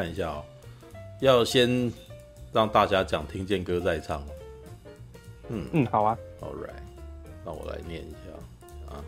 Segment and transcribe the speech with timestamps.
[0.00, 0.42] 看一下哦，
[1.20, 1.92] 要先
[2.54, 4.26] 让大家讲听见歌再唱。
[5.50, 6.72] 嗯嗯，好啊，All right，
[7.44, 9.04] 那我来念一下啊，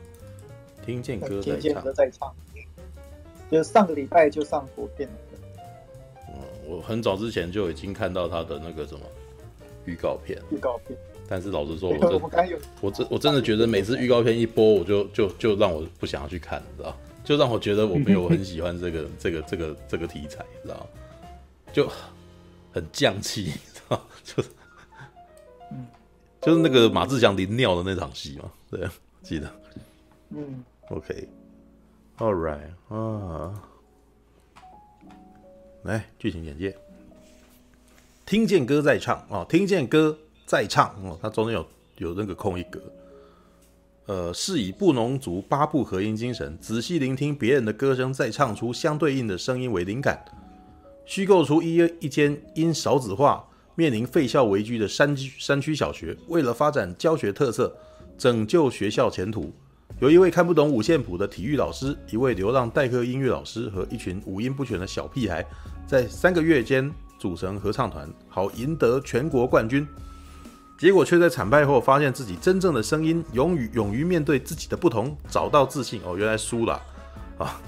[0.84, 2.30] 听见歌再唱，听见歌再唱，
[3.50, 5.14] 就上个礼拜就上国片了。
[6.28, 6.34] 嗯，
[6.66, 9.00] 我很早之前就已经看到他的那个什么
[9.86, 10.98] 预告片，预告片。
[11.26, 16.94] 但是老实说， 我真我真我真的觉得每次预告片一播，我就就就让我不想要去看，你知道？
[17.24, 20.86] 就让我觉得我没有很喜欢这个 这个这个这个题材，你知道？
[21.72, 21.90] 就
[22.72, 24.00] 很匠气， 知道？
[24.24, 24.48] 就是，
[26.42, 28.88] 就是那个马志祥淋尿的那场戏嘛，对，
[29.22, 29.50] 记得。
[30.30, 33.62] 嗯，OK，All right 啊，
[35.82, 36.76] 来剧情简介，
[38.26, 40.18] 听见歌在唱哦，听见歌。
[40.44, 42.78] 在唱哦，它中间有有那个空一格，
[44.06, 50.24] 呃，是以布农族八部合音精神，仔细聆听别人的歌声，再唱出相对应的声音为灵感，
[51.06, 53.44] 虚构出一一间因少子化
[53.76, 57.74] 面临废校危机的山区山区小学，为了发展教学特色，
[58.18, 59.52] 拯救学校前途，
[60.00, 65.46] 有一位看不懂五线谱的体育老师，一位流浪代课音乐老师和一群五音不全的小屁孩，
[65.86, 69.86] 在三个月间组成合唱团，好赢得全国冠军。
[70.82, 76.02] 结果却在惨败后，发现自己真正的声音，勇于勇于面对自己的不同，找到自信。
[76.04, 76.72] 哦，原来输了
[77.38, 77.60] 啊！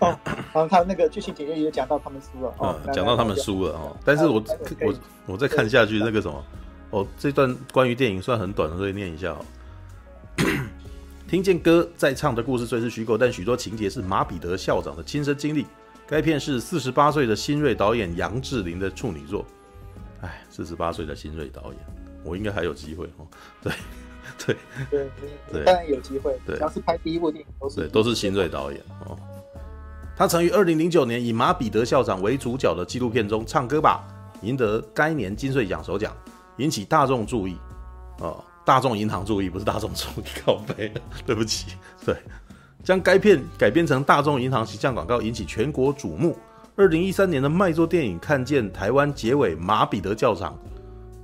[0.00, 2.54] 哦，然后他那个剧情简介也有讲到他们输了。
[2.58, 3.96] 哦，讲到他们输了哦。
[4.04, 4.44] 但是我
[4.82, 4.94] 我
[5.24, 6.44] 我再看下去那个什么，
[6.90, 9.44] 哦，这段关于电影算很短的，所以念一下哦。
[11.26, 15.64] 听见歌在唱的故事虽是虚构，但许多情节是马彼得校长的亲身经历。
[16.06, 19.42] 该片是四十八岁的新锐导演杨智霖的处女作。
[20.20, 22.01] 哎，四十八岁的新锐导演。
[22.24, 23.26] 我应该还有机会哦，
[23.62, 23.72] 对，
[24.46, 24.56] 对，
[24.90, 25.08] 对，
[25.52, 26.38] 对，当然有机会。
[26.46, 29.16] 对，只要是拍第一部电影都是对，都是新锐导演哦。
[30.16, 34.06] 他曾于二零零九年以马彼得校长为主角的纪录片中唱歌吧，
[34.42, 36.14] 赢得该年金穗奖首奖，
[36.58, 37.56] 引起大众注意。
[38.18, 40.92] 哦，大众银行注意，不是大众注意，靠背，
[41.26, 41.74] 对不起。
[42.04, 42.14] 对，
[42.84, 46.36] 将该片改编成大众银行形象广告，引起全国瞩目。
[46.76, 50.56] 二零一三年的卖座电影看见台湾结尾，马彼得校长。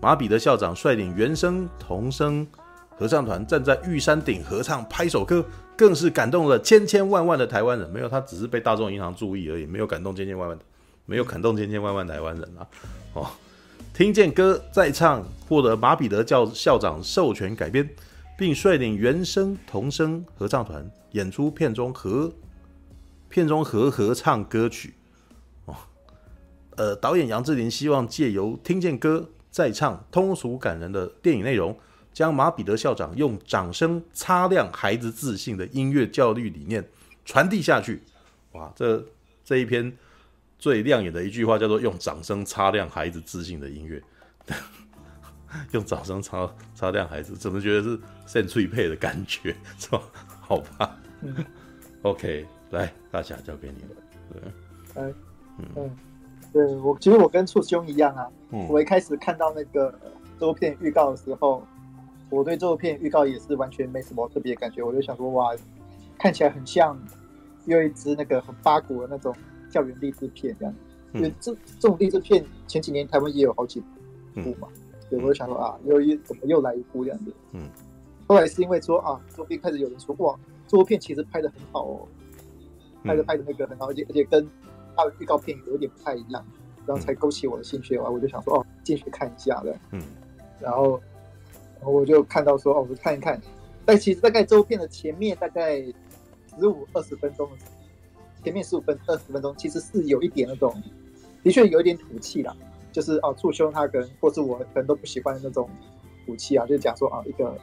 [0.00, 2.46] 马彼得校长率领原声童声
[2.96, 5.44] 合唱团站在玉山顶合唱拍手歌，
[5.76, 7.88] 更是感动了千千万万的台湾人。
[7.90, 10.58] 没有，他只是被大众银行注意而已，没有感动千千万万，
[11.04, 12.66] 没有感动千千万万台湾人啊！
[13.14, 13.26] 哦，
[13.92, 17.88] 听见歌在唱，获得马彼得教校长授权改编，
[18.36, 22.32] 并率领原声童声合唱团演出片中和
[23.28, 24.94] 片中和合唱歌曲。
[25.66, 25.74] 哦，
[26.76, 29.28] 呃，导演杨智霖希望借由听见歌。
[29.58, 31.76] 在唱通俗感人的电影内容，
[32.12, 36.88] 将马彼得校长用掌声擦亮孩子自信的音乐教育理念
[37.24, 38.00] 传递下去。
[38.52, 39.04] 哇，这
[39.44, 39.92] 这一篇
[40.60, 44.00] 最亮眼的一句话叫做“用掌声擦亮孩子自信的音乐”，
[45.74, 47.98] 用掌声擦擦亮孩子，怎么觉得是
[48.28, 49.56] 扇脆配的感觉？
[49.76, 50.00] 是吧？
[50.40, 50.96] 好吧。
[51.22, 51.34] 嗯、
[52.02, 53.88] OK，来，大侠交给你了。
[54.94, 55.02] 对，
[55.56, 55.68] 嗯。
[55.74, 55.96] 嗯
[56.52, 58.26] 对我，其实我跟处兄一样啊。
[58.50, 59.94] 嗯、我一开始看到那个
[60.40, 61.62] 这部片预告的时候，
[62.30, 64.82] 我对这部片预告也是完全没什么特别的感觉。
[64.82, 65.54] 我就想说，哇，
[66.18, 66.98] 看起来很像
[67.66, 69.34] 又一支那个很八股的那种
[69.70, 70.74] 校园励志片这样。
[71.12, 73.82] 因为这这种励志片前几年台湾也有好几
[74.34, 74.68] 部嘛。
[75.10, 77.32] 对，我就想说啊，又一怎么又来一部这样子？
[77.52, 77.68] 嗯。
[78.26, 80.34] 后来是因为说啊，周边开始有人说，哇，
[80.66, 82.08] 这部片其实拍的很好哦，
[83.04, 84.48] 拍的拍的那个很好，而且而且跟。
[84.98, 86.44] 他的预告片有点不太一样，
[86.84, 87.96] 然后才勾起我的兴趣。
[87.98, 89.72] 完，我就想说，哦，进去看一下的。
[89.92, 90.02] 嗯，
[90.58, 91.00] 然后，
[91.76, 93.40] 然后我就看到说，哦，我就看一看。
[93.84, 95.80] 但其实大概这部片的前面大概
[96.58, 97.48] 十五二十分钟，
[98.42, 100.74] 前面十五分二十分钟，其实是有一点那种，
[101.44, 102.52] 的确有一点土气啦。
[102.90, 105.70] 就是哦，簇兄他可能或是我可能都不喜欢的那种
[106.26, 107.56] 土气啊，就讲说啊，一个。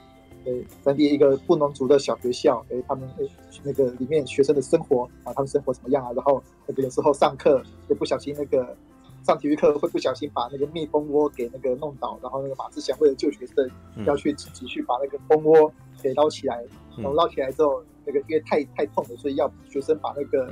[0.45, 3.09] 对，当地一个布农族的小学校，哎，他们
[3.63, 6.11] 那个里面学生的生活啊，他们生活怎么样啊？
[6.15, 8.77] 然后那个有时候上课就不小心那个
[9.23, 13.67] 上体育课会不小心把那个蜜蜂窝给那个弄倒，然后那个马志祥为了救学生，
[14.05, 16.63] 要去自己去把那个蜂窝给捞起来，
[16.95, 20.45] 然后捞起来之后，那个因为太太痛了，所以要学生把那个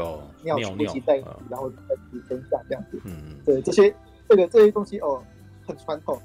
[0.44, 3.00] 尿全部挤在一起，然后在自己身上这样子。
[3.06, 3.38] 嗯嗯。
[3.45, 3.95] 对，这些
[4.28, 5.22] 这个这些东西哦，
[5.68, 6.19] 很传统。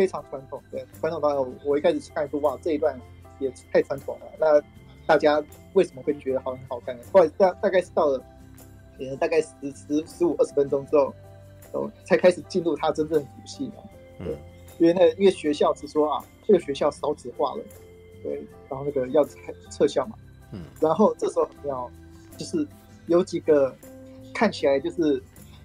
[0.00, 1.28] 非常传统，对传统的
[1.62, 2.98] 我一开始看说哇，这一段
[3.38, 4.26] 也太传统了。
[4.38, 4.58] 那
[5.06, 5.44] 大家
[5.74, 7.02] 为什么会觉得好很好看呢？
[7.12, 8.24] 后来大大概是到了
[8.98, 11.12] 呃大概十十十五二十分钟之后，
[11.72, 13.82] 哦才开始进入他真正的主戏嘛。
[14.24, 14.38] 对，
[14.78, 17.62] 因为那因为学校是说啊，这个学校少子化了，
[18.22, 18.36] 对，
[18.70, 19.36] 然后那个要撤
[19.70, 20.16] 撤校嘛。
[20.52, 21.90] 嗯，然后这时候要
[22.38, 22.66] 就是
[23.06, 23.76] 有几个
[24.32, 25.22] 看起来就是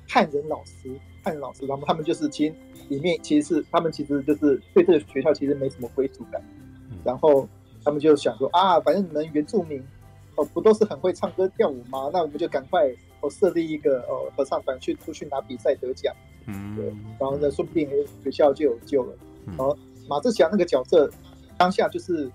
[0.10, 0.94] 汉人老师，
[1.26, 2.54] 汉老师，然后他们就是其实
[2.88, 6.40] 里面其实是他们其实就是对这个学校其实没什么归属感，
[7.04, 7.50] 然后
[7.84, 9.84] 他们就想说啊，反正你们原住民
[10.36, 12.12] 哦不都是很会唱歌跳舞吗？
[12.14, 12.88] 那我们就赶快
[13.22, 16.14] 哦设立一个哦合唱团去出去拿比赛得奖，
[16.46, 16.86] 嗯，对，
[17.20, 17.90] 然后呢说不定
[18.24, 19.14] 学校就有救了。
[19.48, 19.76] 然后
[20.08, 21.10] 马志祥那个角色
[21.58, 22.30] 当下就是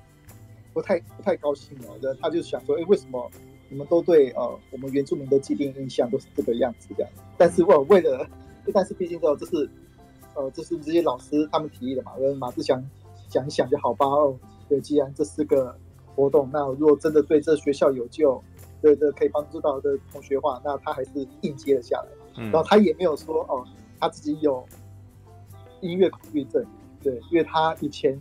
[0.72, 3.30] 不太不太高兴了，他就想说，哎，为什么？
[3.72, 8.28] 你们都对呃，我们原住民的既定印象都是这个样子这样，但是我为了，
[8.72, 9.70] 但是毕竟这这是，
[10.34, 12.82] 呃，这是这些老师他们提议的嘛，呃，马志祥
[13.28, 14.06] 想一想就好吧。
[14.06, 14.36] 哦，
[14.68, 15.76] 对，既然这是个
[16.14, 18.42] 活动，那如果真的对这学校有救，
[18.80, 22.08] 对这可以帮助到的同学话，那他还是应接了下来。
[22.36, 23.64] 嗯，然后他也没有说哦，
[23.98, 24.64] 他自己有
[25.80, 26.64] 音乐恐惧症，
[27.02, 28.20] 对，因为他以前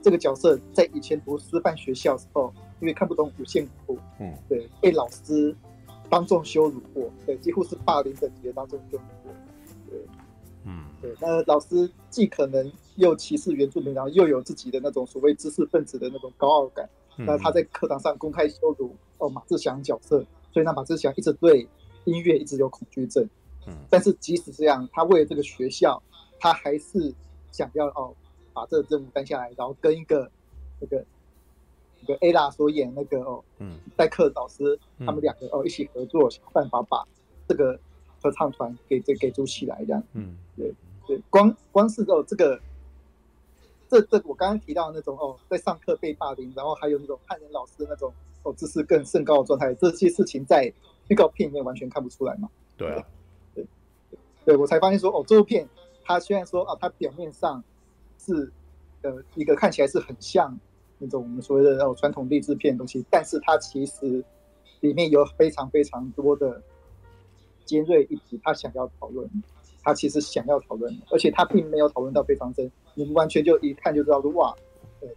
[0.00, 2.52] 这个角色在以前读师范学校的时候。
[2.80, 5.54] 因为看不懂五线谱，嗯，对，被老师
[6.10, 9.51] 当众羞辱过，对，几乎是霸凌等级的当众羞辱过，对，
[10.64, 21.68] 嗯，对，那老师既可能又歧视原住民，然后又有自己的那种所谓知识分子的那种高傲感，那、嗯、他在课堂上公开羞辱哦马志祥角色，所以那马志祥一直对
[22.04, 23.28] 音乐一直有恐惧症，
[23.66, 26.02] 嗯，但是即使这样，他为了这个学校，
[26.38, 27.12] 他还是
[27.50, 28.14] 想要哦
[28.52, 30.30] 把这个任务担下来，然后跟一个
[30.80, 31.04] 那个。
[32.04, 37.06] 个 Ella 所演那个哦，嗯，代课老师，嗯、他们两个哦一起合作，想办法把
[37.46, 37.78] 这个
[38.22, 40.72] 合唱团给给给组起来，这样，嗯，对
[41.06, 42.60] 对，光光是哦这个，
[43.88, 50.72] 这这我刚刚提到的那种哦，在上课被霸凌，然后还有那种汉人老师那种哦知识更甚高的状态，这些事情在
[51.08, 52.48] 预告片里面完全看不出来嘛？
[52.76, 53.06] 对啊，
[53.54, 53.66] 对
[54.10, 55.68] 对，对我才发现说哦，这部片
[56.04, 57.62] 它虽然说啊，它表面上
[58.18, 58.50] 是
[59.02, 60.58] 呃一个看起来是很像。
[61.04, 64.24] 那种我们所谓的哦传统励志片的东西，但是它其实
[64.78, 66.62] 里面有非常非常多的
[67.72, 69.26] 尖锐议题，他想要讨论，
[69.82, 74.54] 他其实想要讨论，而且他并没有讨论到非常深，你们完全就一看就知道说哇，
[75.00, 75.08] 对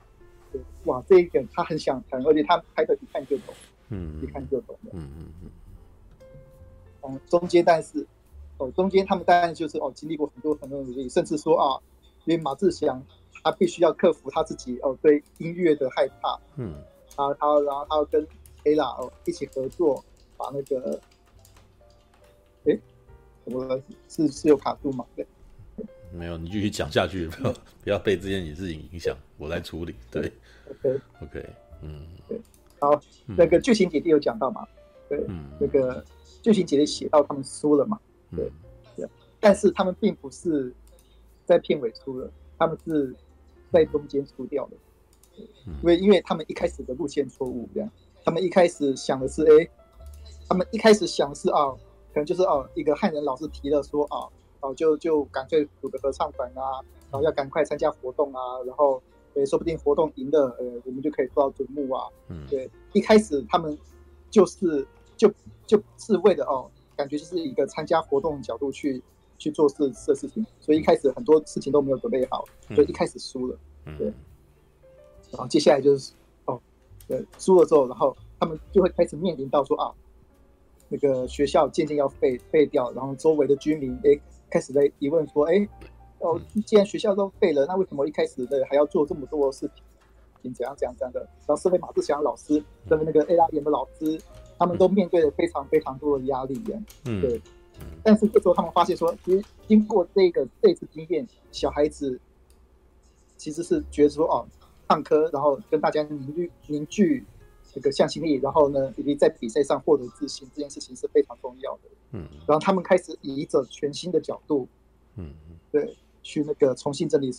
[0.54, 3.54] 对哇，这一点他很想谈，而且他拍的一看就懂，
[3.90, 5.52] 嗯，一看就懂的，嗯嗯嗯，
[7.04, 8.08] 嗯，中间但是
[8.58, 11.82] 哦，中间他们当然就是哦经历过很多很多努力，甚至说啊，
[12.26, 13.04] 因为马志祥。
[13.44, 16.74] 他必须要克服他自己哦对音乐的害怕，嗯，
[17.16, 18.28] 他他然后他要跟
[18.64, 20.04] Ella 哦一起合作，
[20.36, 21.00] 把那个，哎，
[23.46, 23.82] 怎么了？
[24.10, 25.06] 是是有卡住吗？
[25.16, 25.26] 对，
[26.12, 27.54] 没有，你继续讲下去，不要
[27.84, 29.96] 不要被这件事情影响，我来处理。
[30.12, 30.32] 对
[30.70, 31.50] ，OK OK，
[31.82, 32.42] 嗯，对，
[32.80, 34.68] 好，那个剧情姐弟有讲到嘛？
[35.08, 36.04] 对，嗯，那个
[36.42, 38.00] 剧情姐弟写到他们输了嘛？
[38.36, 38.52] 对，
[38.98, 39.08] 对，
[39.40, 40.74] 但是他们并不是
[41.46, 43.16] 在片尾输了，他们是。
[43.72, 47.92] 在中间出掉的，因为因为他们一开始的路线错误，这样，
[48.24, 49.68] 他们一开始想的是，哎，
[50.48, 51.74] 他们一开始想的是啊，
[52.16, 54.24] 可能就是哦，一个汉人老师提了说啊，
[54.62, 56.80] 哦，就就干脆组个合唱团啊，
[57.12, 59.04] 然后要赶快参加活动啊，然后，
[59.34, 63.78] 诶，说不定活动赢了，呃，我们就可以做到瞩目啊，嗯，对，一开始他们
[64.30, 65.30] 就是就
[65.68, 69.04] 就是为了哦，感觉就是一个参加活动角度去。
[69.38, 73.60] 去做事的事情，所以一开始很多事情都没有准备好，所以一开始输了，
[73.98, 74.08] 对。
[75.30, 76.14] 然后接下来就是
[76.46, 76.58] 哦，
[77.06, 79.92] 对，输了之后，然后他们就会开始面临到说啊，
[80.90, 85.68] 那个学校渐渐要废废掉，然后周围的居民哎开始在疑问说，哎，
[86.20, 89.70] 哦，既然学校都废了，那为什么一开始的还要做这么多的事
[90.42, 91.20] 情，怎样怎样怎样的？
[91.48, 94.20] 然后身为马志祥老师，身为那个 A 拉演的老师，
[94.60, 96.62] 他们都面对了非常非常多的压力，
[97.06, 97.42] 嗯，对。
[98.04, 102.18] 但是这时候他们发现说，其实经过这个这次经验，小孩子
[103.36, 104.48] 其实是觉得说哦，
[104.88, 107.26] 上课，然后跟大家凝聚凝聚
[107.76, 111.82] 这个向心力，然后呢，以及在比赛上获得自信，这件事情是非常重要的。
[112.12, 114.66] 嗯，然后他们开始以一种全新的角度，
[115.18, 115.34] 嗯，
[115.74, 117.30] 对，去那个重新整理，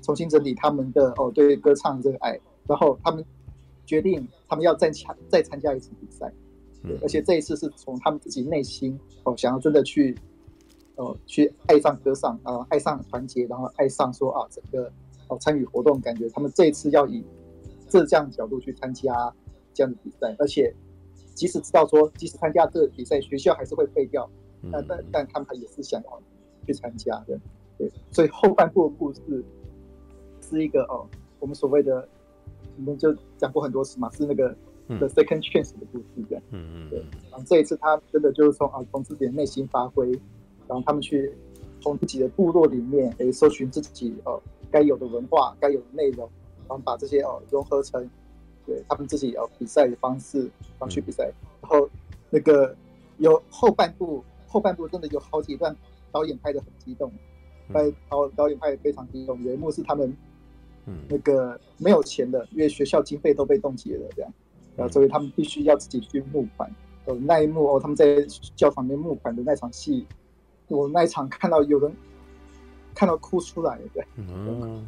[0.00, 3.24] 重新整理他们的哦对歌唱这个爱，然后他们
[3.84, 6.32] 决定他们要再参再参加一次比赛。
[6.84, 10.16] 对，而且这一次是从他们自己内心哦，想要真的去，
[10.94, 14.90] 哦，去爱上歌唱啊，爱上团结，然后爱上说啊，整个
[15.26, 16.28] 哦参与活动，感觉。
[16.30, 17.24] 他们这一次要以
[17.88, 19.12] 这这样角度去参加
[19.74, 20.74] 这样的比赛，而且
[21.34, 24.28] 即使知道说，即使参加这个比赛，学校还是会废掉，
[24.72, 26.22] 但但但他们也是想要
[26.66, 27.38] 去参加的，
[27.78, 29.44] 对，所以后半部的故事
[30.40, 31.06] 是一个哦，
[31.38, 32.08] 我们所谓的，
[32.76, 34.56] 我们就讲过很多次嘛，是那个。
[34.90, 36.98] The second chance 的故事，这样，嗯嗯，对。
[37.30, 40.10] 然后这一次，他真的就是从啊，从自己的内心发挥，
[40.66, 41.32] 然后他们去
[41.80, 46.28] 从自己的部落里面，诶，搜寻自己哦该有的文化、该有的内容，
[46.66, 48.10] 然后把这些哦融合成
[48.70, 50.42] 对他们自己要比赛的方式，
[50.78, 51.24] 然后去比赛。
[51.60, 51.90] 然后
[52.30, 52.72] 那个
[53.18, 55.76] 有后半部后半部真的有好几段
[56.12, 57.10] 导演拍的很激动，
[57.72, 59.42] 拍导导演拍的非常激动。
[59.42, 60.16] 有一幕是他们，
[61.08, 64.32] 那个没有钱的，因为学校经费都被冻结了，这样，
[64.76, 66.70] 然后所以他们必须要自己去募款。
[67.06, 68.24] 呃，那一幕哦，他们在
[68.54, 70.06] 教堂里面募款的那场戏，
[70.68, 71.92] 我那一场看到有人
[72.94, 74.86] 看到哭出来，对，嗯，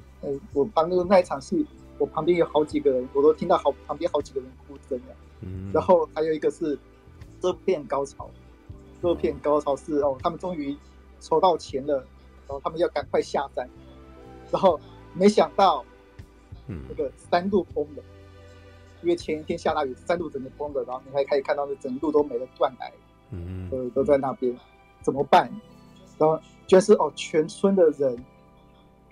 [0.53, 1.67] 我旁边那一场戏，
[2.03, 6.77] 我旁边有好几个人，我都听到好旁边好几个人哭声的，嗯，然后还有一个是
[7.41, 8.29] 这片高潮。
[9.01, 10.77] 这片高潮是哦，他们终于
[11.21, 13.69] 筹到钱了，然后他们要赶快下山，
[14.51, 14.81] 然后
[15.15, 15.85] 没想到，
[16.67, 18.03] 嗯，那个山路封了，
[19.03, 22.93] 因为前一天下大雨，山路整个封了，然后你还可以看到那整路都没了断崖，
[23.31, 24.57] 嗯，都都在那边，
[25.03, 25.49] 怎么办？
[26.19, 28.17] 然后就是哦，全村的人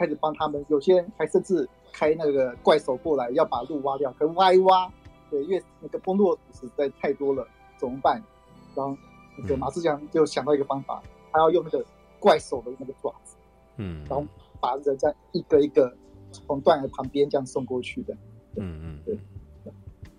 [0.01, 4.91] 开始帮他们，有些人还甚至开那个怪手过来要把路挖掉，可挖一挖，
[5.31, 8.21] 对，因为那个崩落实在太多了，怎么办？
[8.75, 8.97] 然后。
[9.43, 11.03] 那个马志强就想到一个方法，
[11.33, 11.83] 他要用那个
[12.19, 13.37] 怪手的那个爪子，
[13.77, 14.27] 嗯，然后
[14.61, 15.91] 把人这样一个一个
[16.31, 18.15] 从断崖旁边这样送过去的，
[18.57, 19.19] 嗯嗯，对，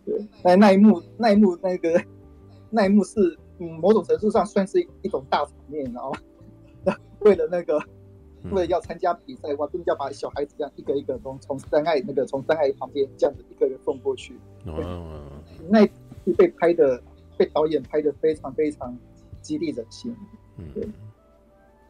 [0.05, 2.03] 对，那那一幕那一幕那个
[2.71, 6.11] 那一幕是嗯某种程度上算是一种大场面，然后
[7.19, 7.79] 为了那个
[8.49, 14.33] 为了要参加比赛，哇，真的要把小孩子这样一个一个从从山崖那个从山崖旁边这样子一个一个送过去，
[14.65, 15.21] 哦，
[15.69, 15.81] 那
[16.25, 17.01] 是被拍的。
[17.37, 18.95] 被导演拍的非常非常
[19.41, 20.15] 激励人心，
[20.75, 20.87] 对，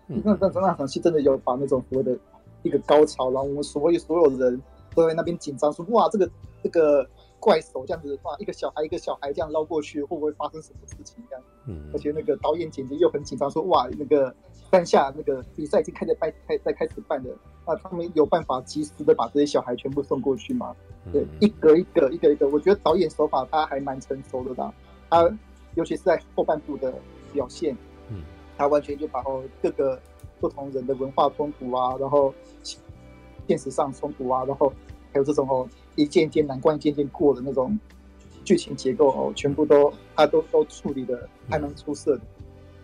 [0.07, 2.17] 嗯、那那那场戏真的有把那种所谓的
[2.63, 4.61] 一个高潮，然后我们所有所有人
[4.95, 6.29] 都在那边紧张，说哇，这个
[6.63, 7.05] 这个
[7.37, 11.43] 怪手这样子哇，一个小孩一个小孩这样捞过去，会不会发生什么事情这样？
[11.65, 14.33] 嗯，而且那个导演简直又很紧张，说哇，那个
[14.71, 17.29] 山下那个比赛已经开始办开在开始办了，
[17.67, 20.75] 那他们有办法及时的把这些小孩全部送过去吗？
[21.11, 24.73] 对，一个一个一个一个，我觉得导演手法他还蛮成熟的啦。
[25.09, 25.29] 他
[25.75, 26.93] 尤其是在后半部的
[27.33, 27.75] 表现，
[28.09, 28.23] 嗯，
[28.57, 29.99] 他完全就把哦各个
[30.39, 32.33] 不同人的文化冲突啊，然后
[33.47, 34.71] 现实上冲突啊，然后
[35.11, 37.77] 还有这种哦一件一件难关一件件过的那种
[38.45, 42.21] 剧情结构哦，全部都他都都处理的还蛮出色的，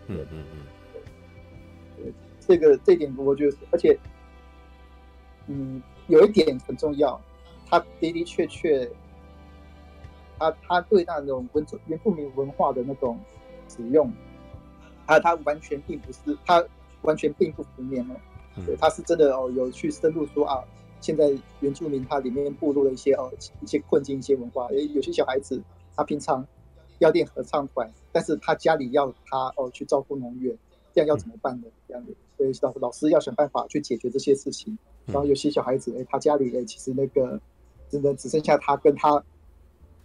[0.08, 0.77] 嗯嗯嗯，对，
[2.48, 3.96] 这个这一点我觉得，而且
[5.46, 7.20] 嗯有一点很重要，
[7.68, 8.90] 他的的确确。
[10.40, 13.18] 他他对那种文原住民文化的那种
[13.68, 14.08] 使用，
[15.04, 16.64] 他他完全并不是他
[17.02, 18.14] 完全并不负面哦，
[18.64, 20.62] 对，他是真的哦，有去深入说啊，
[21.00, 23.28] 现在原住民他里面步入了一些哦
[23.60, 25.60] 一些困境，一些文化，诶，有些小孩子
[25.96, 26.46] 他平常
[27.00, 30.56] 要练合唱团，但是他家里要他哦去照顾农园，
[30.98, 31.68] 这样要怎么办呢？
[31.86, 34.76] 这样子，所以老老师要想办法去解决这些事情。
[35.06, 37.40] 然后有些小孩子诶，他家里诶其实那个
[37.88, 39.22] 真的只剩下他跟他。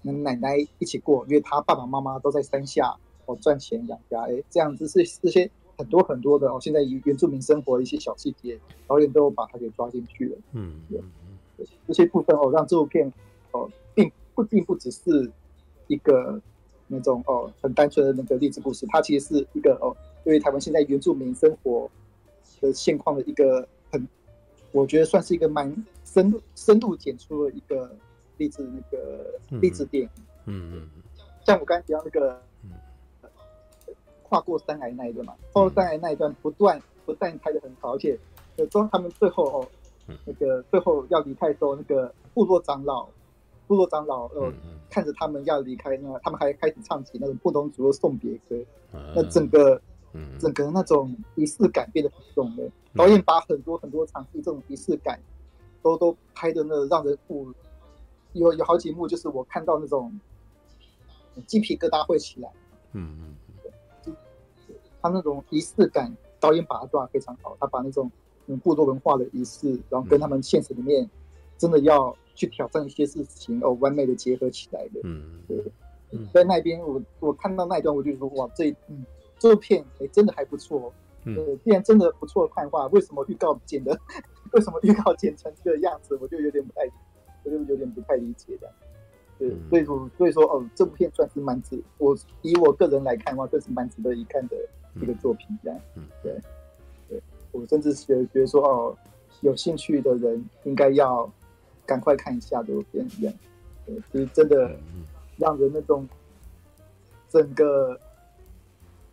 [0.06, 2.94] 奶奶一起过，因为他爸爸妈妈都在山下
[3.26, 10.38] 哦赚钱养家，哎，这样子是这些很多很多的哦，现在原住民生活的一些小细节，导演都把他给抓进去了。
[10.52, 13.14] 嗯，对，这些部分哦，让这部片
[13.52, 15.32] 哦，并不并不只是
[15.88, 16.42] 一个
[16.88, 21.90] 那种哦很单纯的那个励志故事，它其实是一个哦，对于台湾现在原住民生活
[22.62, 24.08] 的现况的一个很，
[24.72, 27.90] 我觉得算是一个蛮深入深入浅出了一个。
[28.38, 30.10] 励志那个励志电影，
[30.46, 30.90] 嗯嗯，
[31.46, 32.42] 像我刚才提到那个，
[34.24, 38.18] 跨过山崖那一段嘛，跨过山崖那一段不断不断拍的很好，而且
[38.72, 39.68] 当他们最后哦，
[40.26, 43.08] 那个最后要离开的时候，那个部落长老，
[43.68, 44.52] 部落长老呃
[44.90, 48.58] 看着他们要离开，那他们还开始唱起那种布农族的送别歌，
[49.16, 49.80] 那整个
[50.40, 52.70] 整个那种仪式感变得很重的。
[52.96, 55.20] 导演把很多很多场戏这种仪式感
[55.82, 57.54] 都都拍的那让人不。
[58.36, 60.12] 有有好几幕，就是我看到那种
[61.46, 62.50] 鸡皮疙瘩会起来。
[62.94, 63.36] 嗯嗯，
[64.04, 64.12] 对，
[65.00, 67.56] 他那种仪式感，导演把它抓得非常好。
[67.60, 68.12] 他把那种
[68.48, 71.08] 嗯部落文化的仪式，然后跟他们现实里面
[71.60, 75.02] 真的要去挑战一些事情，哦，完美的结合起来的。
[75.04, 75.64] 嗯对，
[76.34, 79.06] 在那边我我看到那一段，我就说哇，这嗯
[79.50, 80.94] 这部片哎真的还不错。
[81.26, 84.00] 嗯，既然真的不错的看话，为什么预告剪的？
[84.54, 86.18] 为什么预告剪成这个样子？
[86.22, 86.90] 我就有点不太。
[87.46, 88.72] 我就有点不太理解的，
[89.38, 94.56] 对，所以说，所以说，哦，这部片算是蛮值，我以我个人来看的话，这是蛮值得一看的
[94.96, 96.40] 一个作品，这样，嗯，对，
[97.10, 97.22] 对，
[97.52, 98.98] 我甚至觉觉得说，哦，
[99.42, 101.30] 有兴趣的人应该要
[101.86, 103.34] 赶快看一下这部片，这样，
[103.86, 104.80] 对，就是真的
[105.36, 106.08] 让人那种
[107.28, 108.00] 整个，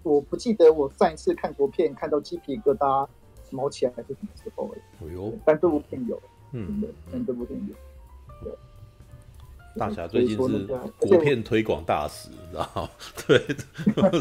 [0.02, 3.06] 我不记得我上一次看国片看到鸡皮疙瘩
[3.50, 6.20] 毛起来还是什么时候了，哎呦，但这部片有，
[6.52, 7.74] 嗯，对，但这部片有。
[9.76, 10.66] 大侠最近是
[10.98, 12.90] 国片推广大使，知道吗？
[13.24, 13.40] 对，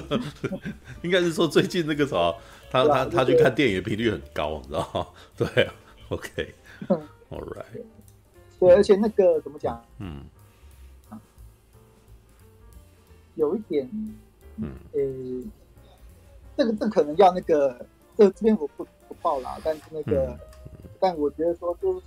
[1.01, 2.35] 应该是说最近那个啥，
[2.69, 5.07] 他他他去看电影的频率很高，你知道吗？
[5.35, 5.69] 对
[6.09, 7.83] ，OK，All right，
[8.59, 9.83] 对，而且那个怎么讲？
[9.97, 10.23] 嗯，
[13.33, 13.89] 有一点，
[14.57, 14.99] 嗯，呃，
[16.59, 17.85] 这个这可能要那个，
[18.17, 20.37] 这这边我不不报啦，但是那个，
[20.99, 22.05] 但我觉得说就是，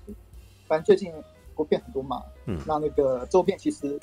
[0.69, 1.11] 反正最近。
[1.55, 4.01] 国片很多嘛，嗯，那那个周边其实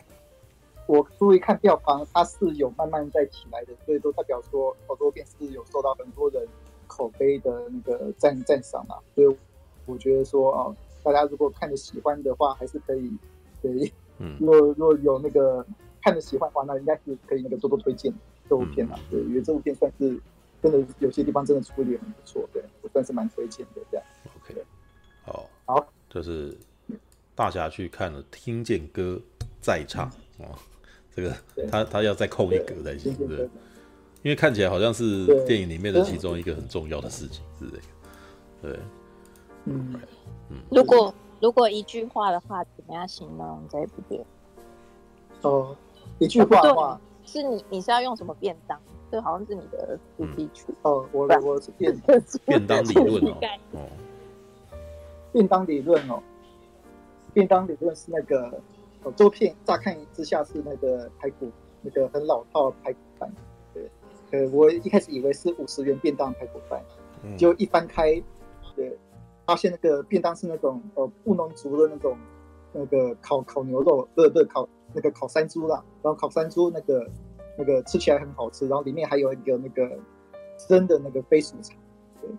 [0.85, 6.47] 我注意看票房，它是有慢慢在起来的，所以都代表说好多片是有受到很多人
[6.85, 9.35] 口碑的那个赞赞赏嘛，所以
[9.87, 13.11] 我觉得说哦，大家如果看着喜欢的话，还是可以，
[13.63, 15.65] 可以，嗯，如果如果有那个
[16.03, 18.13] 看着喜欢的话，那应该是可以那个多多推荐
[18.47, 20.21] 这部片嘛，对，因为这部片算是
[20.61, 24.05] 真的有些地方真的处理很不错，对，我算是蛮推荐的这样。
[24.43, 24.65] OK，
[25.23, 26.57] 好，好，就是。
[27.35, 29.17] 大侠去看了，听见歌
[29.61, 30.59] 再唱哦，
[31.15, 31.33] 这个
[31.71, 33.49] 他他要再扣一格才行，对，对，
[34.23, 37.83] 因为看起来好像是电影里面的其中一个很重要的事情，是这个，
[38.61, 38.79] 对，
[39.63, 39.95] 嗯
[40.49, 40.57] 嗯。
[40.69, 44.27] 如果如果一句话的话，怎么样形容这一部电影？
[45.43, 45.73] 哦，
[46.17, 48.77] 一句话的话，是你你是要用什么便当？
[49.11, 51.95] 这好像是你的主题曲哦，我我是便
[52.45, 53.89] 便当理论 哦，
[55.31, 56.21] 便当理论哦。
[57.31, 58.51] 便当理论是那个
[59.03, 61.49] 哦，周片乍看之下是那个排骨，
[61.81, 63.31] 那个很老套排骨饭。
[63.73, 63.89] 对，
[64.31, 66.83] 呃，我一开始以为是五十元便当排骨饭，
[67.37, 68.21] 就一翻开，
[68.75, 68.97] 对，
[69.45, 72.17] 发现那个便当是那种呃布农族的那种
[72.73, 77.07] 那个烤烤牛肉，不是不是烤那个烤山猪啦，然后烤山猪那个
[77.59, 79.99] 那个吃起来很好吃，然后里面还有一个那个
[80.57, 81.77] 生的那个飞鼠肠，
[82.21, 82.29] 对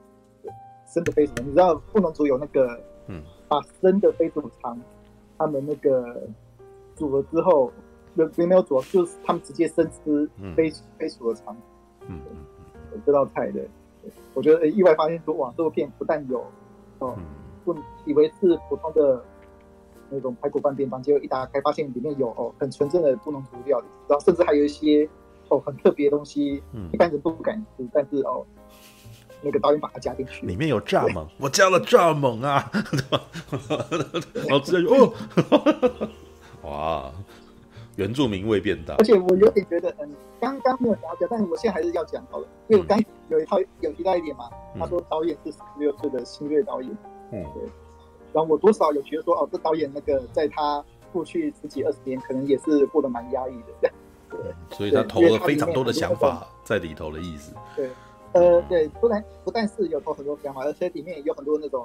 [0.42, 0.52] 对，
[0.86, 3.22] 生的飞鼠肠，你知道布农族有那个嗯。
[3.46, 4.80] 把生的飞鼠肠，
[5.36, 6.22] 他们那个
[6.94, 7.72] 煮了之后，
[8.14, 11.56] 没没有煮，就是他们直接生吃飞飞鼠的肠。
[12.06, 12.20] 嗯，
[13.04, 13.60] 这道菜的，
[14.34, 16.46] 我觉得意外发现说，哇，这部片不但有
[17.00, 17.18] 哦，
[17.64, 19.20] 不以为是普通的
[20.10, 25.08] 那种排骨饭便当，结果一打开发现里面有哦很纯正的布农族料理，然后甚至还有一些
[25.48, 28.44] 哦很特别的东西，一般人都不敢吃，但是哦。
[29.42, 33.22] 那个导演把它加进去，里面有蚱蜢，我加了蚱蜢啊，对吧？
[34.46, 36.08] 然后直接就哦，
[36.68, 37.10] 哇，
[37.96, 38.96] 原住民味变大。
[38.96, 46.90] 而且我有点觉得，嗯，刚刚没有讲，但是我现在还是要讲好了，因为我刚有一套有提到一点嘛，他说导演是十六岁的新锐导演，
[47.32, 47.62] 嗯，对。
[48.32, 53.90] 然后我多少有觉得说，哦，这导演那个在他过去十几二十年，可能也是过得蛮压抑的，对。
[54.70, 57.90] 所以他投了非常多的想法在里头的意思，对。
[58.32, 61.84] 呃，对，不但不但是有投很多想法，而且里面也有很多那种，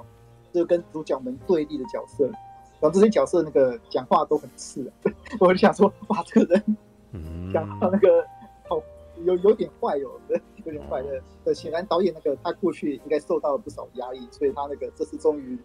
[0.52, 2.24] 就跟主角们对立的角色，
[2.78, 4.88] 然后这些角色那个讲话都很刺，
[5.40, 6.76] 我就想说，哇，这个人
[7.52, 8.24] 讲话那个
[8.68, 8.80] 好
[9.24, 10.10] 有有点坏哦，
[10.64, 11.20] 有点坏的。
[11.42, 15.58] 呃，显然导演那个他过去应该受到了不少压抑，所以他那个这次终于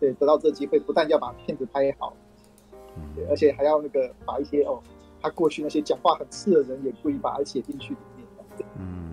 [0.00, 2.14] 对得到这机会，不但要把片子拍好，
[3.14, 4.82] 对，而且还要那个把一些哦，
[5.20, 9.04] 他过去那些讲话很刺的人也故意把它写进去里面，嗯。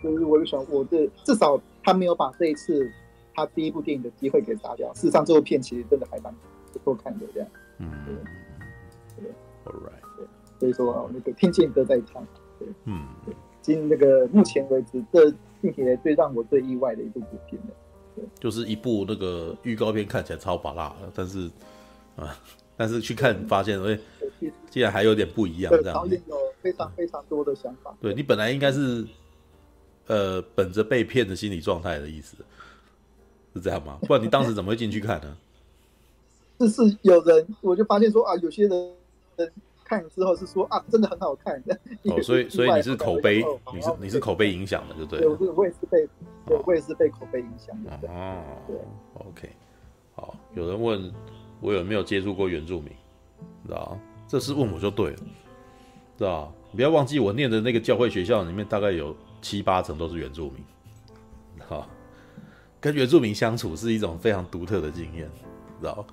[0.00, 2.88] 就是我就想，我这至少他没有把这一次
[3.34, 4.94] 他第一部电影的机会给砸掉。
[4.94, 6.32] 事实上，这部片其实真的还蛮
[6.72, 7.48] 不错看的，这样。
[7.78, 7.90] 嗯，
[9.16, 9.32] 对，对
[9.64, 10.24] ，All right，对，
[10.60, 12.24] 所以说那个听见歌在唱，
[12.60, 17.87] 对，嗯，对，今那个目前为止，这并且最让我最意外的一部片的，对，
[18.40, 21.50] 就是一部那个预告片看起来超拔辣的，但是
[22.16, 22.36] 啊，
[22.76, 23.98] 但是去看发现，哎，
[24.70, 25.94] 竟然还有点不一样，这样。
[25.94, 27.94] 导演有非常非常多的想法。
[28.00, 29.06] 对，你本来应该是。
[30.10, 32.34] 呃，本着被骗的心理状态的意思，
[33.52, 33.98] 是这样吗？
[34.06, 35.36] 不然你当时怎么会进去看呢？
[36.58, 38.94] 就 是有人，我就发现说啊，有些人
[39.88, 41.62] 看之后是说啊，真的很好看。
[42.04, 43.42] 哦， 所以所以你是口碑，
[43.74, 45.20] 你是你是口碑影响的，对不对？
[45.20, 46.08] 对，我也是被，
[46.66, 47.90] 我也是被口碑影响的。
[48.08, 48.76] 哦，对
[49.14, 49.50] ，OK，
[50.14, 51.12] 好，有人问
[51.60, 52.92] 我有没有接触过原住民，
[53.66, 55.18] 知道这是问我就对了，
[56.18, 59.16] 知道不要忘记我念的那个教会学校里面大概有。
[59.40, 60.64] 七八成都是原住民，
[61.68, 61.88] 好，
[62.80, 65.30] 跟原住民相处是一种非常独特的经验，
[65.80, 66.04] 知道？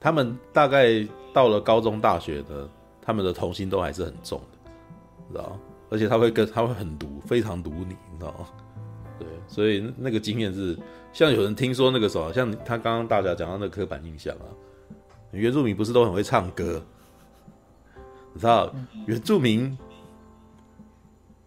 [0.00, 2.68] 他们大概到了高中、大学的，
[3.00, 4.70] 他们的童心都还是很重的，
[5.32, 5.58] 知道？
[5.90, 8.46] 而且他会跟他会很毒，非常毒你，你知道吗？
[9.18, 10.78] 对，所以那个经验是，
[11.12, 14.46] 像有人听说那个时候，像他刚刚大家讲到那个刻板印象啊，
[15.32, 16.82] 原住民不是都很会唱歌？
[18.34, 18.72] 你知道，
[19.06, 19.76] 原住民。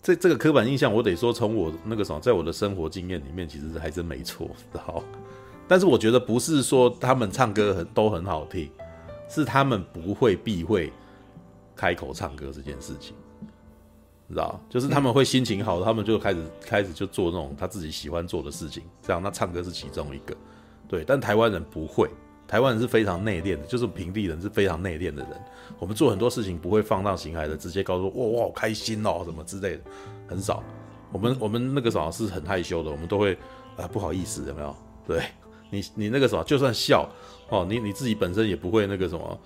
[0.03, 5.03] 这这个刻板印象，我得说，从我那个什么，在我的生活经验里面，其实还真没错，知道？
[5.67, 8.67] 但是我觉得不是说他们唱歌很都很好听，
[9.31, 10.91] 是他们不会避讳
[11.73, 13.15] 开口唱歌这件事情，
[14.27, 14.59] 你知道？
[14.69, 20.35] 就是他们会心情好，他们就开始开始就做那种他自己喜欢做的事情，这样那唱歌是其中一个，
[20.89, 21.05] 对。
[21.05, 22.09] 但台湾人不会，
[22.45, 25.41] 台湾人是非常内敛的，就是平地人是非常内敛的人。
[25.79, 29.83] 我们做很多事情不会放荡形骸的，直接告诉我，哇，我好开心哦，什么之类的，
[30.27, 30.61] 很少。
[31.13, 33.37] 我们我们那个时候是很害羞的，我们都会
[33.77, 34.75] 啊不好意思，有没有？
[35.07, 35.23] 对
[35.71, 37.09] 你你那个什么就算笑
[37.49, 39.39] 哦，你你自己本身也不会那个什么，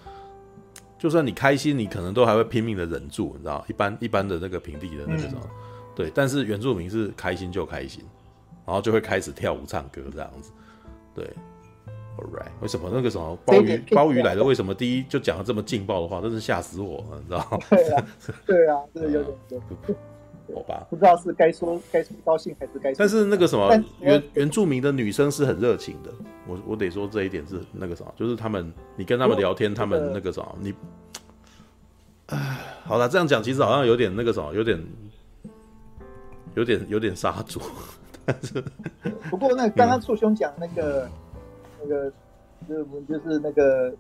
[0.99, 3.63] 就算你开心，你可能都还会拼命的忍住，你知道？
[3.69, 5.49] 一般一般的那个平地的那个什么，嗯、
[5.95, 8.03] 对，但是原住民是开心就开心，
[8.65, 10.51] 然后就会开始跳舞唱歌这样子，
[11.13, 11.25] 对
[12.17, 14.43] ，All right，为什么那个什么鲍鱼鲍鱼来了？
[14.43, 16.21] 为什么第一就讲了这么劲爆的话？
[16.21, 17.59] 真是吓死我了，你知道？
[18.45, 19.61] 对啊，对有点
[20.47, 20.55] 多。
[20.58, 22.95] 好吧，不知道是该说该说高兴还是该说。
[22.97, 26.12] 但是那个什么原原住民的女生是很热情的，
[26.47, 30.73] 我我得说这一点是那个什么，就是他们你跟他们聊天，他们那个什么你，
[32.27, 34.81] 哎，好了，这样讲其实好像有点那个什么，有点
[36.55, 37.60] 有点有点杀猪。
[38.25, 38.63] 但 是
[39.29, 41.08] 不过那刚刚处兄讲那个
[41.79, 42.12] 那个
[42.67, 43.93] 就是就是那个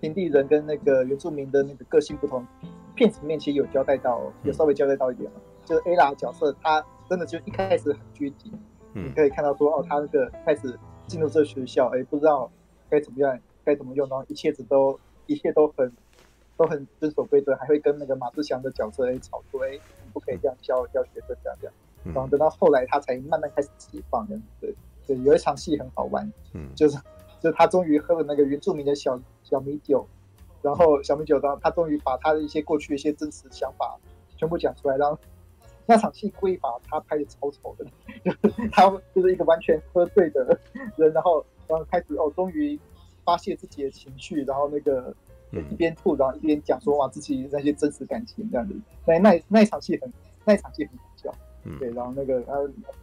[0.00, 2.46] 平地人跟那个原住民的那个个性不同，
[2.94, 5.40] 片子里面其实有交代到，有稍微交代到一点嘛。
[5.66, 8.52] 就是 Ella 角色，他真的就一开始很拘谨，
[8.94, 12.48] 嗯，你可以看到说，哦，他那个开始进入这个学校，哎，不知道
[12.88, 15.92] 该怎么样，该怎么用，然后一切子都一切都很
[16.56, 19.78] 都很遵守规则，还会跟那个马志祥的角色哎吵说，哎，
[20.12, 21.74] 不可以这样教教学生这样这样，
[22.14, 24.72] 然后等到后来他才慢慢开始释放的，对
[25.06, 26.96] 对，有一场戏很好玩，嗯，就是
[27.40, 30.06] 就是他终于喝了那个原住民的小小米酒，
[30.62, 33.98] 然后小米酒，然后他终于把他的一些过去一些真实想法
[34.36, 35.18] 全部讲出来，然后。
[35.88, 37.86] 那场戏故意把他拍的超丑的，
[38.24, 40.58] 就是他就是一个完全喝醉的
[40.96, 42.78] 人，然后然后开始哦，终于
[43.24, 45.14] 发泄自己的情绪，然后那个
[45.70, 48.74] 一边吐，然后一边讲说哇自己那些真实感情这样子。
[49.06, 50.12] 那那那一场戏很，
[50.44, 51.34] 那一场戏很搞笑，
[51.78, 52.54] 对，然后那个他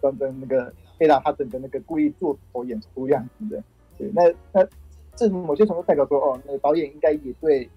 [0.01, 3.63] 跟跟那个黑达他整个那个故意做头演出样子的，
[3.97, 4.67] 对，那那
[5.15, 7.69] 这某些程度代表说哦，那个导演应该也对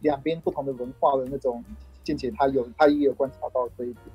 [0.00, 1.64] 两边不同的文化的那种
[2.04, 4.06] 见解，他有他也有观察到这一点。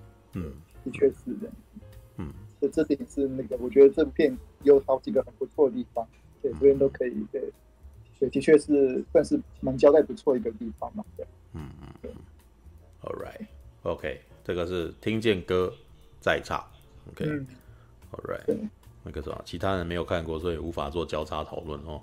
[0.43, 1.51] 嗯，的确是的。
[2.17, 6.07] 嗯，这这点是那个，我觉得这部片有好几个很不错的地方，
[6.41, 7.41] 对，这边都可以，对，
[8.19, 12.11] 对，的确是算是蛮交代不错一个地方嘛，对，嗯嗯，对
[13.03, 15.71] ，All right，OK，okay，这个是听见歌
[16.19, 16.59] 再唱
[17.11, 17.47] ，OK，All、嗯、
[18.23, 18.69] right，
[19.03, 22.01] 那个什么，其他人没有看过，所以无法做交叉讨论哦。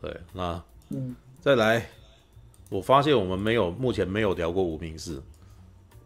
[0.00, 1.86] 对，那嗯，再来，
[2.68, 5.22] 我发现我们没有，目前没有聊过无名氏。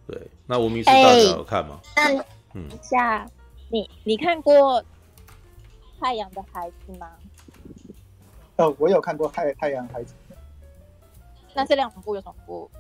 [0.07, 1.81] 对，那无名氏大家有看吗？
[1.97, 3.29] 那嗯，下
[3.69, 4.81] 你你看过
[5.99, 7.11] 《太阳的孩子》吗？
[8.57, 10.15] 哦，我有看过太《太太阳孩子》。
[11.55, 12.71] 那这两部有什么不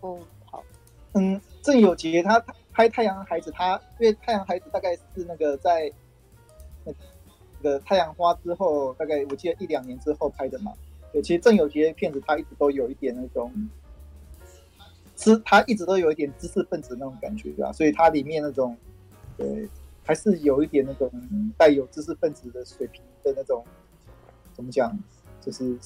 [0.00, 0.64] 不好？
[1.12, 2.42] 嗯，郑有杰他
[2.72, 5.92] 拍《太阳孩子》，他因为《太阳孩子》大概是那个在
[6.84, 6.92] 那
[7.62, 10.72] 个《太阳花》之后，大概我记得一两年之后拍的嘛。
[11.12, 13.52] 对，其实郑有杰的片子他一直都有一点那种。
[15.22, 17.72] 知他一直都有一点知识分子那种感觉，对吧？
[17.72, 18.76] 所以他里面那种，
[19.36, 19.68] 对，
[20.04, 21.10] 还是有一点那种
[21.56, 23.64] 带有知识分子的水平的那种，
[24.52, 24.98] 怎么讲？
[25.40, 25.78] 就是，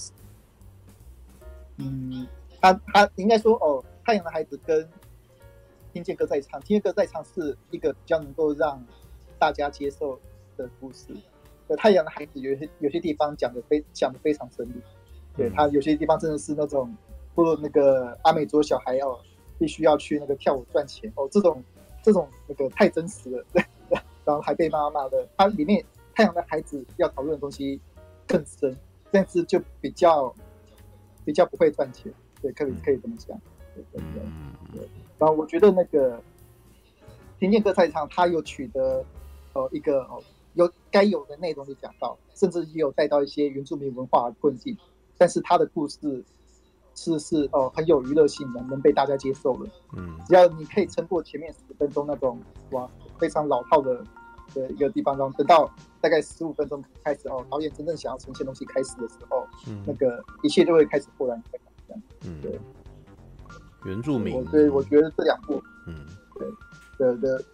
[1.76, 2.26] 嗯，
[2.60, 4.82] 他他应该说，哦，《太阳的孩子》跟
[5.92, 8.82] 《听见歌在唱》，《听见歌在唱》是一个比较能够让
[9.38, 10.18] 大家接受
[10.56, 11.14] 的故事。
[11.76, 14.80] 《太阳的孩子》有些有些地方讲的非讲的非常深入，
[15.36, 16.96] 对他有些地方真的是那种。
[17.36, 19.20] 或那个阿美族小孩要
[19.58, 21.62] 必须要去那个跳舞赚钱哦，这种
[22.02, 23.44] 这种那个太真实了，
[24.24, 25.28] 然后还被妈妈骂的。
[25.36, 27.78] 它里面太阳的孩子要讨论的东西
[28.26, 28.74] 更深，
[29.10, 30.34] 但是就比较
[31.26, 33.38] 比较不会赚钱，对，可以可以这么讲，
[33.74, 34.88] 对对对，对。
[35.18, 36.18] 然后我觉得那个
[37.38, 39.04] 田健歌在场，他有取得
[39.52, 40.22] 呃一个哦
[40.54, 44.74] 有该有的内容的讲到，甚至也有带到一些原住民文化的困境，
[45.18, 46.24] 但是他的故事。
[46.96, 49.70] 是是哦，很有娱乐性的，能被大家接受的。
[49.96, 54.02] 嗯，只要你可以撑过前面十分钟那种哇非常老套的
[54.54, 62.02] 的一个地方，然后等到大概十五分钟开始哦，导演真正想要呈现东西开始的时候，嗯，那个一切就会开始豁然开朗这样。
[62.24, 62.58] 嗯，对。
[63.84, 65.94] 原住民，所以我觉得这两部，嗯，
[66.34, 66.48] 对
[66.98, 67.44] 的的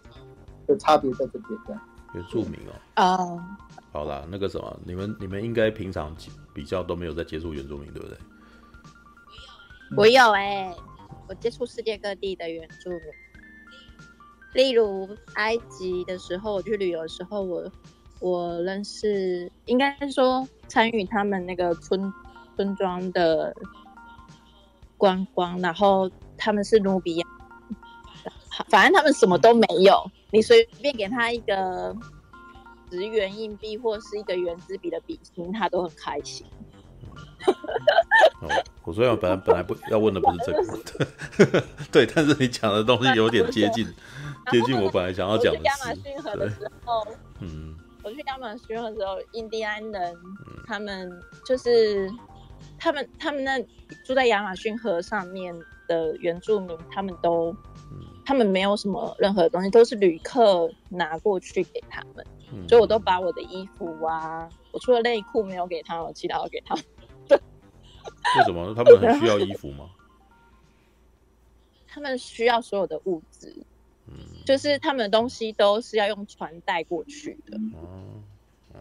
[0.65, 1.81] 的差别在这边这样。
[2.15, 2.73] 原住民哦。
[2.95, 3.57] 啊。
[3.91, 6.15] 好啦，那个什么，你们你们应该平常
[6.53, 8.17] 比较都没有在接触原住民，对不对？
[9.95, 10.73] 我有哎、
[11.27, 13.01] 我接触世界各地的原住民，
[14.53, 17.71] 例如埃及的时候，我去旅游的时候，我
[18.19, 22.11] 我认识，应该说参与他们那个村
[22.55, 23.55] 村庄的
[24.97, 27.27] 观光，然后他们是努比亚，
[28.69, 31.95] 反正他们什么都没有，你随便给他一个
[32.89, 36.47] 十元硬币或是一个原子笔的笔芯，他都很开心。
[38.41, 38.49] 哦，
[38.83, 43.85] 我说要本来本来不要问的不是这个， 对，但是你讲的东西有点接近
[44.51, 45.59] 接近我本来想要讲的。
[45.61, 47.07] 亚马逊河的时候，
[47.39, 47.75] 嗯。
[48.03, 50.17] 我去亚马逊河的时候，印第安人
[50.67, 51.09] 他们
[51.45, 52.11] 就是
[52.77, 53.57] 他们他们那
[54.05, 57.55] 住在亚马逊河上面的原住民，他们都
[58.25, 66.83] 他们没有什么任何东西，都是旅客拿过去给他们，所以我都把我的衣服啊，我除了内裤没有给他们，我其他都给他们。
[68.39, 68.73] 为什么？
[68.75, 69.89] 他们很需要衣服吗？
[71.87, 73.55] 他们需要所有的物资。
[74.07, 77.57] 嗯就是他们的东西都是要用船带过去的。
[77.57, 78.23] 嗯
[78.73, 78.79] 嗯，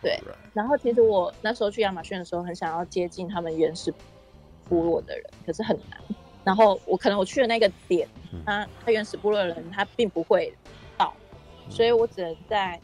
[0.00, 0.20] 对。
[0.52, 3.92] 然后其实我那时候去亚马逊的时候，很想要接近他们原始
[4.68, 6.00] 部落的人，可是很难。
[6.44, 8.08] 然后我可能我去的那个点，
[8.44, 10.54] 他他原始部落的人他并不会
[10.96, 11.12] 到，
[11.68, 12.80] 所以我只能在。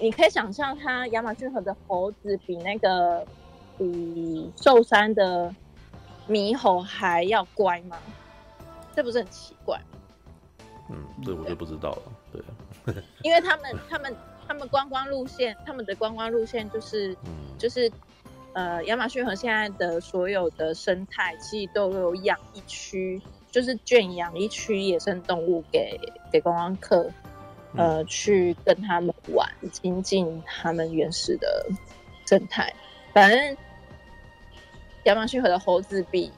[0.00, 3.26] 你可以想象，他亚马逊河的猴子比那个
[3.78, 5.54] 比寿山的
[6.28, 7.96] 猕猴还要乖吗？
[8.94, 9.80] 这不是很奇怪？
[10.90, 12.02] 嗯，这我就不知道了。
[12.32, 17.90] 对， 因为他们、他们、他们观光路线，他们的观光路线就是，嗯、就是，
[18.54, 26.00] 呃，亚马逊河现在的所有的生态，其实都有养一区，就是圈养一区野生动物给
[26.32, 27.10] 给观光客，
[27.76, 31.66] 呃，去跟他们玩，亲近他们原始的
[32.26, 32.74] 生态。
[33.12, 33.56] 反正
[35.08, 36.30] 亚马逊河的猴子比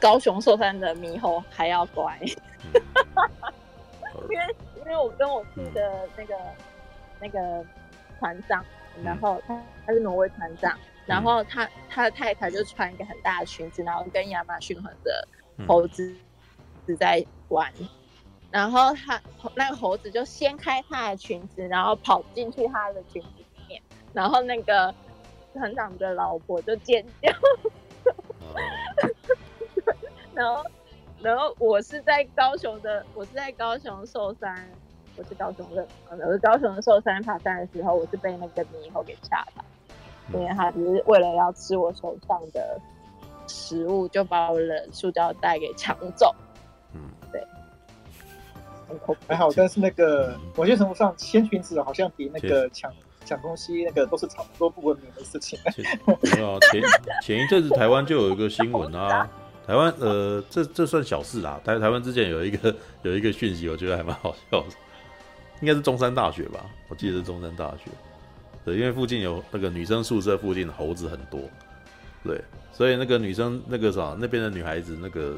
[0.00, 2.18] 高雄寿山的猕猴还要乖。
[4.28, 6.56] 因为因为我跟我去的那个、嗯、
[7.20, 7.64] 那个
[8.18, 8.64] 船长，
[9.04, 15.28] 然后他他是挪威船长，嗯、然后他他的太太就穿一个很大的裙子，然后跟亚马逊河的
[15.68, 16.12] 猴子
[16.84, 17.88] 是在玩，嗯、
[18.50, 19.22] 然后他
[19.54, 23.80] 那个猴子就掀开他的裙子，然后跑进去他的裙子里面，
[24.12, 24.92] 然后那个
[25.58, 27.30] 船长的老婆就尖叫，
[28.40, 28.54] 嗯、
[30.34, 30.64] 然后。
[31.20, 34.70] 然后我是在高雄的，我是在高雄寿山，
[35.16, 39.64] 我是高雄人，我是高雄的寿山爬山的时候，我是被那个猕猴给吓到，
[40.32, 42.80] 因为他只是为了要吃我手上的
[43.48, 46.32] 食物，就把我的塑胶袋给抢走。
[49.26, 52.94] 还好，但是那个某些程度上，掀裙子好像比那个抢
[53.28, 55.58] 讲东西那个都是差不多不文明的事情。
[56.22, 56.82] 没有，前
[57.22, 59.28] 前一阵子台湾就有一个新闻啊。
[59.66, 61.60] 台湾呃，这这算小事啦。
[61.62, 64.68] 台台湾之前有一个 有一个讯息，我觉得还蛮好笑的，
[65.60, 66.64] 应该是中山大学吧？
[66.88, 67.90] 我记得是中山大学。
[68.64, 71.40] 对，因为附近有那个女生宿舍附近猴子很多，
[72.24, 72.40] 对，
[72.72, 75.36] 所以那个女生那个啥那边的女孩子那个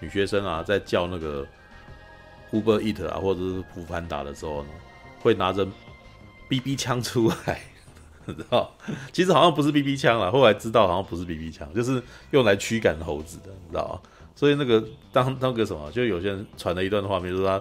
[0.00, 1.46] 女学生啊，在叫那个
[2.50, 4.68] Uber Eat 啊，或者是 f o o 的时候呢，
[5.20, 5.64] 会拿着
[6.50, 7.62] BB 枪出来。
[8.26, 8.70] 知道，
[9.12, 14.00] 其实好像不是 BB 枪啦，后来知道好像不是 BB 枪，就是用来驱赶猴子的，你知道？
[14.36, 17.60] 所以那个当那个什么，就有些人传了一段画面，就是他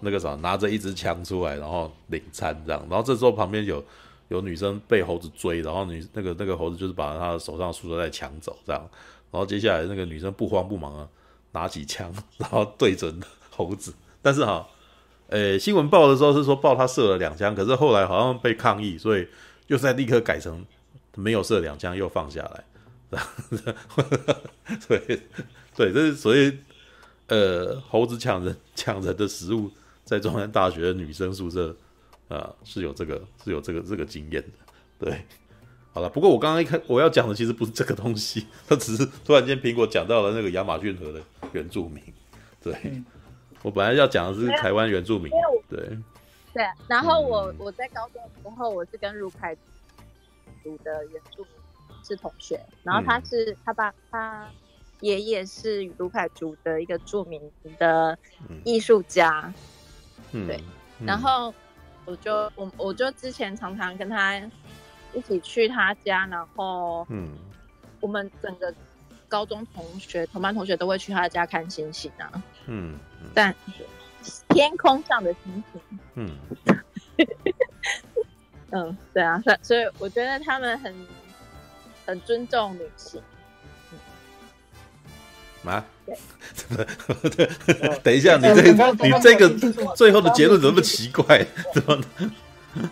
[0.00, 3.84] 那个啥拿着一支枪出来，然后领餐这样，然后这时候旁边有
[4.28, 8.80] 有女生被猴子追，然后女那个那个猴子就是把她的手上的塑料袋抢走这样，
[9.30, 11.06] 然后接下来那个女生不慌不忙啊，
[11.52, 13.20] 拿起枪然后对准
[13.50, 14.66] 猴子，但是哈，
[15.28, 19.26] 诶新闻报的时候是说报他射了两枪，可是后来好像被抗议，所以。
[19.68, 20.64] 又再立刻改成
[21.16, 22.64] 没有射两枪，又放下来，
[24.86, 25.20] 对
[25.74, 26.56] 对，这是所以
[27.26, 29.68] 呃，猴子抢人抢人的食物，
[30.04, 31.74] 在中山大学的女生宿舍
[32.28, 35.24] 啊、是有这个是有这个这个经验的，对，
[35.92, 42.00] 好了，不过我刚刚一开我要讲的其实不是这个东西，它只是突然间苹果讲到了那个亚马逊河的原住民，
[42.62, 43.02] 对，
[43.66, 45.28] 我本来要讲的是台湾原住民，
[45.68, 45.98] 对。
[46.54, 49.56] 对，然后我我在高中的时候，我是跟鲁凯
[50.62, 51.50] 读的原住民
[52.04, 54.48] 是同学，然后他是、嗯、他爸他
[55.00, 57.42] 爷爷是卢凯族的一个著名
[57.76, 58.16] 的
[58.64, 59.52] 艺术家，
[60.30, 60.62] 嗯、对，
[61.00, 61.52] 嗯、然后
[62.04, 64.40] 我就我我就之前常常跟他
[65.12, 67.36] 一起去他家，然后嗯，
[68.00, 68.72] 我们整个
[69.28, 72.30] 高中同学同班同学都会去他家看星星啊，
[72.66, 73.54] 嗯，嗯但。
[74.48, 75.80] 天空上的星星，
[76.14, 76.36] 嗯，
[78.72, 80.92] 嗯，对啊，所所以我觉得他们很
[82.06, 83.22] 很尊重女性。
[85.64, 85.84] 啊？
[86.06, 86.16] 对，
[87.30, 87.48] 对，
[88.02, 88.62] 等一下，你这
[88.94, 89.48] 你这个
[89.94, 91.46] 最后的结论怎么那么奇怪？
[91.72, 91.96] 怎么？
[92.74, 92.82] 因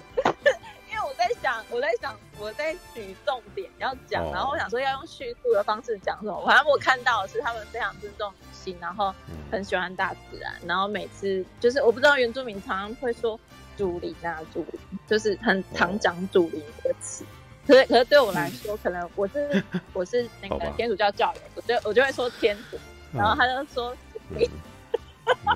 [0.94, 6.44] 为我在想，我在想，我我在举重点要讲，然后我想说要用叙述的方式讲什么。
[6.44, 9.14] 反正我看到的是他们非常尊重女性，然后
[9.50, 13.40] 很喜欢大自然，然后每次就是我不知道原住民常常会说
[13.78, 14.78] “祖灵”啊，“祖灵”
[15.08, 17.24] 就是很常讲“祖灵”这个词。
[17.66, 22.78] 可是可是对我来说，可能我是 我是那个天主教教友，我就我就会说天主，
[23.14, 23.96] 然后他就说
[24.28, 24.46] 没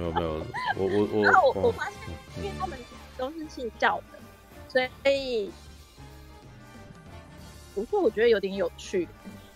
[0.01, 0.47] 有没有，
[0.79, 1.99] 我我我， 然后我我发现，
[2.39, 2.79] 因为他们
[3.19, 4.19] 都是信教的，
[4.71, 4.81] 所
[5.13, 5.53] 以。
[7.79, 9.07] 不过我觉得有点有趣，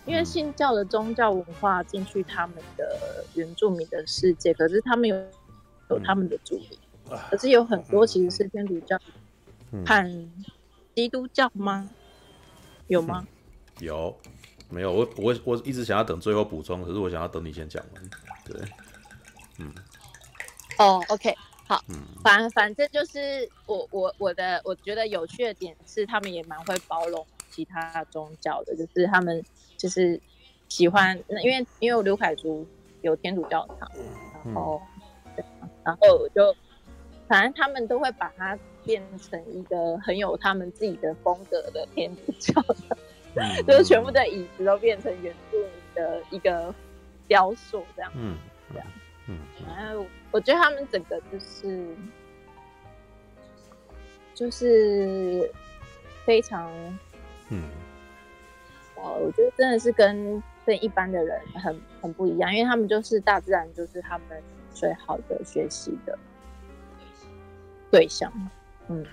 [0.06, 5.16] 因为信教的宗教文化进去他们的原住民的世界，可是他们有
[5.90, 6.78] 有他们的主理，
[7.10, 8.96] 嗯、可是有很多其实是天主教
[9.84, 10.30] 和
[10.94, 11.90] 基督教吗？
[12.86, 13.26] 有吗？
[13.80, 14.16] 有，
[14.70, 14.92] 没有？
[14.92, 18.10] 我我我一直想要等最后补充，可是我想要等你先讲完。
[18.44, 18.60] 对，
[19.58, 19.74] 嗯，
[20.78, 21.34] 哦、oh，OK，
[21.66, 27.26] 好，嗯，反反正就是我我我的我觉得有趣的点是，他们也蛮会包容。
[27.52, 29.44] 其他宗教的，就是他们
[29.76, 30.18] 就是
[30.68, 32.66] 喜欢，那因为因为刘凯族
[33.02, 33.90] 有天主教堂，
[34.46, 34.80] 然后，
[35.36, 35.44] 对，
[35.84, 36.56] 然后我就
[37.28, 46.74] 反正他们都会把它变成一个很有他们自己的风格的天主教的， 就是全部的椅子都变成原住民的一个
[47.28, 48.38] 雕塑这样，嗯，
[48.72, 48.88] 这样，
[49.28, 51.86] 嗯，然后我觉得他们整个就是
[54.34, 55.52] 就是
[56.24, 56.70] 非常。
[57.52, 57.64] 嗯，
[58.96, 66.18] 哦，我觉得真的是跟跟一般的人很很不一样，因为他们就是大自然，就是他们最好的学习的
[67.90, 68.32] 对象。
[68.88, 69.04] 嗯，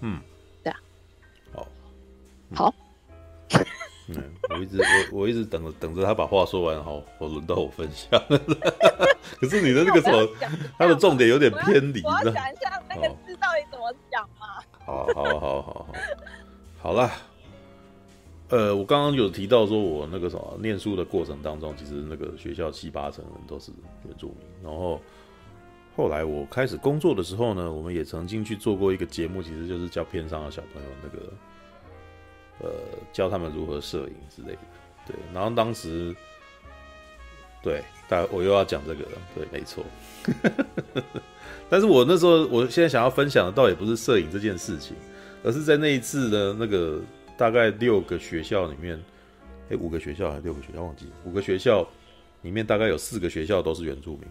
[0.00, 0.20] 嗯，
[0.62, 0.78] 对啊，
[1.52, 1.66] 好，
[2.48, 2.74] 嗯、好，
[4.08, 8.18] 嗯，我一直我我一直等着等着他把话说完，好，我轮到我分享。
[9.38, 10.26] 可是你的那个什么，
[10.78, 14.62] 他的重点有点偏离，我要想一下那个字到底怎么讲嘛？
[14.86, 15.88] 好好好好好。
[16.86, 17.10] 好啦，
[18.48, 23.72] 呃，我刚刚有提到说，我那个什么念书的过程当中，其实那个学校七八成人都是
[24.04, 24.46] 原住民。
[24.62, 25.00] 然后
[25.96, 31.32] 后来我开始工作的时候呢，我们也曾经去做过一个节目，其实就是教偏乡的小朋友那个，
[32.60, 32.70] 呃，
[33.12, 34.58] 教他们如何摄影之类的。
[35.08, 36.14] 对，然后当时，
[37.64, 39.84] 对，但我又要讲这个了，对，没错。
[41.68, 44.96] 但是我那时候，我现在想要分享的，倒也不是摄影这件事情。
[45.46, 47.00] 而是在那一次的那个
[47.38, 49.00] 大概六个学校里面，
[49.70, 51.86] 哎，五个学校还是六个学校忘记，五个学校
[52.42, 54.26] 里面大概有四个学校都是原住民，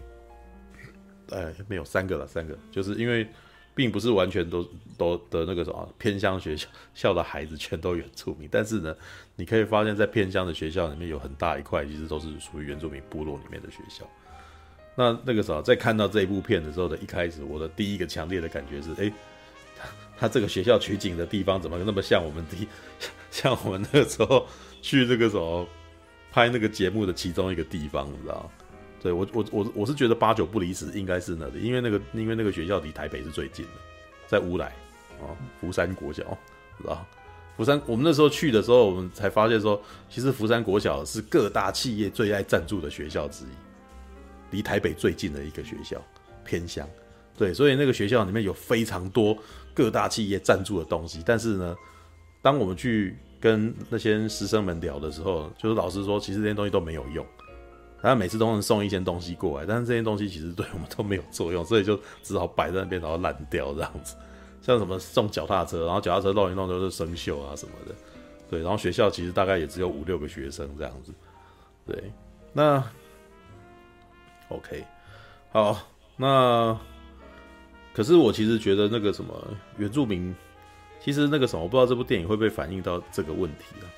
[1.30, 3.26] 哎，没有三个了，三个，就是因为
[3.74, 4.62] 并不是完全都
[4.98, 8.94] 都的那个什么偏乡学校校的孩子全都原住民，但是呢，
[9.36, 14.06] 你可以发现，在偏乡的学校里面有很大一块其实都是属于原住民部落里面的学校。
[14.94, 19.10] 那那个时候在看到这一部片的时候的一开始，我的第一个强烈的感觉是，哎。
[20.18, 22.66] 他这个学校取景的地方怎么那么像我们第
[23.30, 24.46] 像我们那个时候
[24.80, 25.66] 去那个时候
[26.32, 28.50] 拍那个节目的其中一个地方，你知道？
[29.02, 33.72] 对我我我我是觉得八九不离十，应该是那里，因为那个因为那个学校离台北是最近的，
[34.26, 34.66] 在乌来
[35.20, 36.22] 啊，福山国小，
[36.78, 37.06] 知道？
[37.56, 43.48] 福山我们那时候去的时候，我们才发现说，其实福山国小是各大企业最爱赞助的学校之一，
[44.50, 46.02] 离台北最近的一个学校，
[46.44, 46.88] 偏乡。
[47.38, 49.36] 对，所以那个学校里面有非常多
[49.76, 51.76] 各大企业赞助的东西，但是呢，
[52.40, 57.24] 当我们去跟那些师生们聊的时候，就是老师说，其实这些东西都没有用，
[58.00, 64.16] 他每次都能送一些东西过来，但是这些东西其实对我们都没有作用，所以就只好摆在那边，然后烂掉这样子。
[64.62, 67.94] 像什么送脚踏车，然后脚踏车弄一弄都是生锈啊什么的，
[68.48, 71.12] 对，然后学校其实大概也只有五六个学生这样子，
[71.86, 72.10] 对，
[72.54, 72.82] 那
[74.48, 74.82] OK，
[75.52, 75.78] 好，
[76.16, 76.76] 那。
[77.96, 79.34] 可是我其实觉得那个什么
[79.78, 80.34] 原住民，
[81.00, 83.88] 其实那个什么，我不知道这部电影会不会反映到这个问题啊。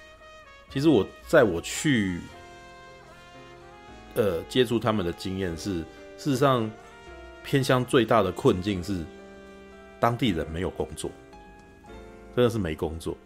[0.71, 2.21] 其实我在我去，
[4.15, 5.81] 呃，接触他们的经验是，
[6.17, 6.71] 事实上
[7.43, 9.05] 偏乡最大的困境是
[9.99, 11.11] 当地人没有工作，
[12.37, 13.19] 真的是没工作，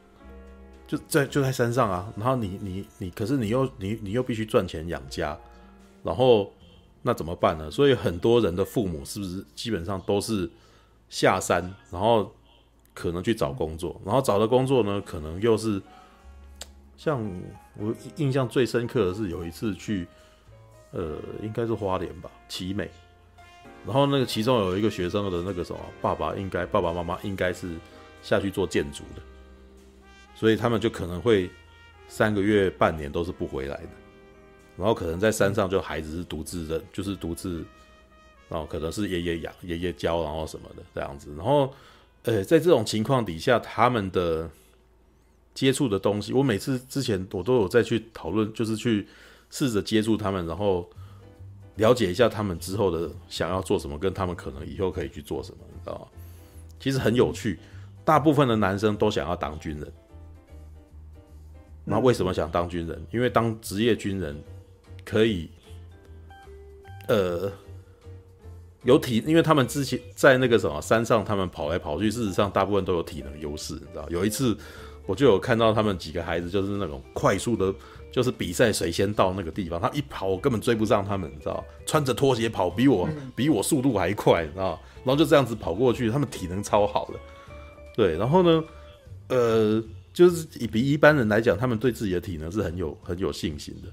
[0.86, 2.10] 就在就在山上啊。
[2.16, 5.38] 然后你你你，可是你又你你又必须赚钱养家，
[6.02, 6.50] 然后
[7.02, 7.70] 那怎么办呢？
[7.70, 10.48] 所以很多人的父母是不是基本上都是。
[11.12, 12.34] 下山，然后
[12.94, 15.80] 可能去找工作，然后找的工作呢，可能又是
[16.96, 17.22] 像
[17.76, 20.08] 我印象最深刻的是有一次去，
[20.92, 22.90] 呃，应该是花莲吧，奇美，
[23.84, 27.76] 然后那个其中有一个学生的那个什么爸爸，应该爸爸妈妈应该是
[28.22, 29.20] 下去做建筑的，
[30.34, 31.50] 所以他们就可能会
[32.08, 33.90] 三个月、半年都是不回来的，
[34.78, 37.62] 然后可能在山上就孩子是独自的，就是独自。
[38.52, 41.34] 哦，可能是爷爷养、爷爷教，然后什么的这样子。
[41.36, 41.72] 然后，
[42.24, 44.48] 呃，在这种情况底下，他们的
[45.54, 49.08] 接触的东西，我每次之前我都有再去讨论，就是去
[49.48, 50.86] 试着接触他们，然后
[51.76, 56.06] 了解一下他们之后的想要做什么，跟他们可能以后可以去做什么，你知道吗？
[56.78, 57.58] 其实很有趣。
[58.04, 59.92] 大部分的男生都想要当军人，
[61.86, 63.02] 那为什么想当军人？
[63.10, 64.36] 因为当职业军人
[65.06, 65.48] 可以，
[67.08, 67.50] 呃。
[68.84, 74.04] 有体，因为他们之前在那个什么山上，他们跑来跑去，事实上大部分都有体能优势，你知道？
[74.08, 74.56] 有一次
[75.06, 77.72] 我就有看到他们几个孩子，就是那种快速的，
[78.10, 81.64] 就是比赛谁先到那个地方，他一跑我根本追不上他们，你知道？
[81.86, 84.80] 穿着拖鞋跑，比我比我速度还快，你知道？
[85.04, 87.14] 然后就这样子跑过去，他们体能超好的，
[87.94, 88.16] 对。
[88.16, 88.64] 然后呢，
[89.28, 89.80] 呃，
[90.12, 93.88] 就是以比一般人来讲，他们对自己的体能是很有很有信心的。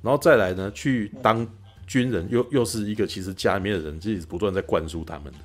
[0.00, 1.44] 然后再来呢，去当。
[1.88, 5.38] 军人又又是一个，其实家里面的人自己不断在灌输他们的。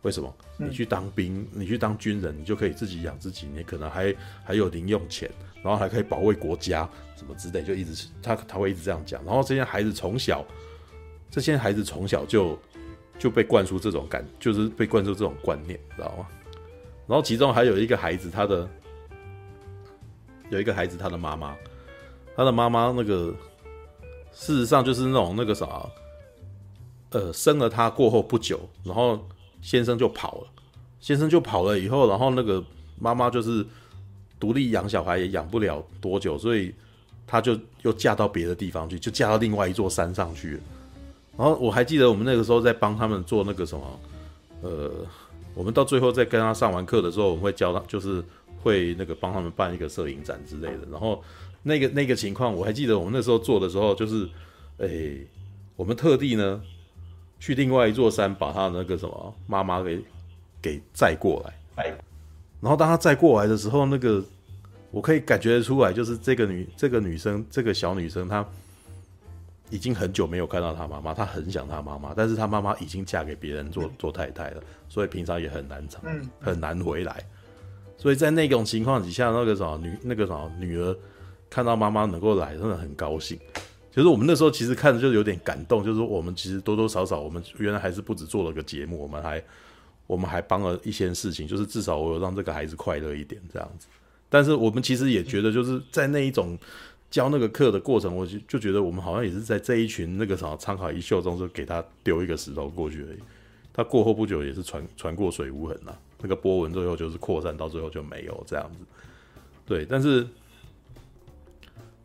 [0.00, 0.34] 为什么？
[0.56, 5.30] 你去当兵，你去当军人，你就可以自己养自己，你可能还还有零用钱，
[5.62, 9.22] 然后还可以保卫国家什么之类，就一直他他会一直这样讲。
[9.24, 10.44] 然后这些孩子从小，
[11.30, 12.58] 这些孩子从小就
[13.18, 16.26] 就被灌输这种感，就是被灌输这种观念，知道吗？
[17.06, 18.68] 然后其中还有一个孩子，他的
[20.50, 21.54] 有一个孩子，他的妈妈，
[22.34, 23.34] 他的妈妈那个。
[24.32, 25.86] 事实上就是那种那个啥，
[27.10, 29.20] 呃，生了他过后不久，然后
[29.60, 30.46] 先生就跑了，
[31.00, 32.64] 先生就跑了以后，然后那个
[32.98, 33.64] 妈妈就是
[34.40, 36.74] 独立养小孩也养不了多久，所以
[37.26, 40.60] 她就又嫁到别的地方去，就嫁到另外一座山上去了。
[41.36, 44.00] 然后我还记得我们那个时候在帮他们做那个什么，
[44.62, 44.90] 呃，
[45.54, 48.24] 我们到最后在跟他上完课的时候，我们会教他，就是
[48.62, 51.22] 会那个帮他们办一个摄影展之类的，然后。
[51.62, 54.24] 那个那个情况我还记得，我们那时候做的时候，就是，
[54.78, 55.26] 哎、欸，
[55.76, 56.60] 我们特地呢
[57.38, 60.02] 去另外一座山，把他那个什么妈妈给
[60.60, 61.94] 给载过来。
[62.60, 64.22] 然后当他载过来的时候，那个
[64.90, 68.44] 我可以感觉得出来，就是这个女这个女生这个小女生，她
[69.70, 76.00] 已经很久没有看到她妈妈，她很想她妈妈，但是她妈妈已经嫁给别人做做太太了，所以平常也很难找，
[76.40, 77.24] 很难回来。
[77.96, 80.96] 所以在那种情况底下，那个什么女那个什么女儿。
[81.52, 83.38] 看到妈妈能够来，真的很高兴。
[83.94, 89.44] 其实我们那时候其实看着就有点感动，就是我们其实多多少少，我们原来还是不止做了个节目，我们还
[90.06, 93.86] 我们还帮了一些事情，就是至少我有让这个孩子快乐一点这样子。
[94.30, 96.56] 但是我们其实也觉得，就是在那一种
[97.10, 103.18] 教那个课的过程，我就就觉得我们好像也是在这一群那个什么参考一秀中，就给他丢一个石头过去而已。
[103.74, 108.86] 他过后不久也是船船过水无痕了，那个波纹最后就是扩散到最后就没有这样子。
[109.66, 110.26] 对，但是。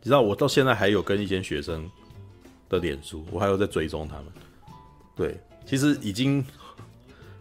[0.00, 1.90] 你知道我到现在还有跟一些学生
[2.68, 4.26] 的脸书，我还有在追踪他们。
[5.16, 6.44] 对，其实已经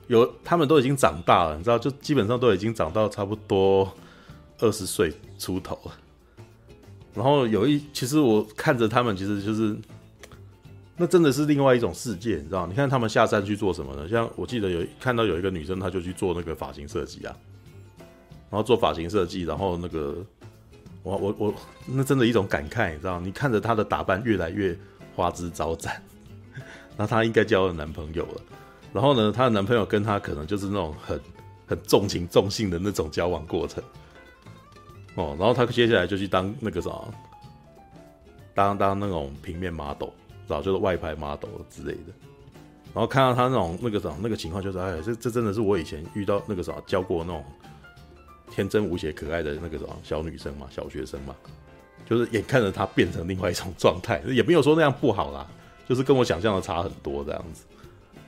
[0.08, 3.94] 有他们都已经长大了，你知道，就基本上都已经长到差不多
[4.60, 5.92] 二十岁出头了。
[7.14, 9.78] 然后有一，其实我看着他们，其实就是
[10.98, 12.66] 那真的是另外一种世界，你知道？
[12.66, 14.10] 你看他们下山去做什么呢？
[14.10, 17.36] 像我记得有看到有一个女生，她就去做那个发型设计啊，
[18.50, 20.26] 然后做发型设计，然后那个。
[21.08, 21.54] 我我我，
[21.86, 23.18] 那真的一种感慨，你知道？
[23.22, 24.78] 你看着她的打扮越来越
[25.16, 26.04] 花枝招展，
[26.98, 28.42] 那她应该交了男朋友了。
[28.92, 31.18] 然后呢，她的男朋友跟她可能就是那种很
[31.66, 33.82] 很重情重性的那种交往过程。
[35.16, 36.92] 哦，然后她接下来就去当那个啥，
[38.54, 40.10] 当当那种平面 model，
[40.46, 42.12] 知道就是外拍 model 之类的。
[42.94, 47.46] 然后看到她那种那个啥那个情况，就是哎，这这真的是我以前遇到那个啥交过那种。
[48.50, 51.36] 天真无邪、可爱的那个什么小女生嘛，小学生嘛，
[52.06, 55.46] 就是眼看着她变成另外一种状态，也没有说那样不好啦，
[55.88, 57.64] 就是跟我想象的差很多这样子。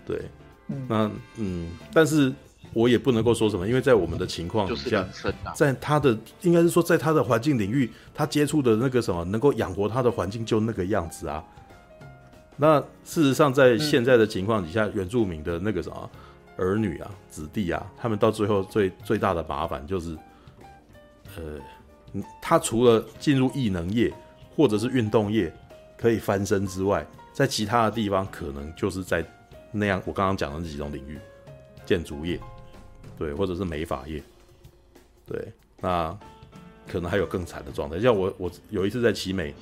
[0.06, 0.22] 对，
[0.68, 2.32] 嗯那嗯，但是
[2.74, 5.08] 我也不能够说什么，因为在我们的情况底下，
[5.56, 11.44] 在他的应该是说，在他的环境领域，他接触的那个什么能够养活他的环境就那个样子啊。
[12.58, 16.10] 那事实上，在现在的情况底下，嗯、原住民的那个什么。
[16.60, 20.18] 儿女啊，子弟啊，他们到最后最最大的麻烦就是，
[21.38, 24.14] 呃，他除了进入异能业
[24.56, 25.52] 或者是运动业
[25.98, 29.26] 可以翻身之外，在其他的地方可能就是在
[29.72, 31.18] 那样我刚刚讲的那几种领域，
[31.86, 32.38] 建筑业，
[33.18, 34.22] 对，或者是美发业，
[35.26, 36.18] 对，那
[36.88, 38.00] 可能还有更惨的状态。
[38.02, 39.56] 像我我有一次在奇美，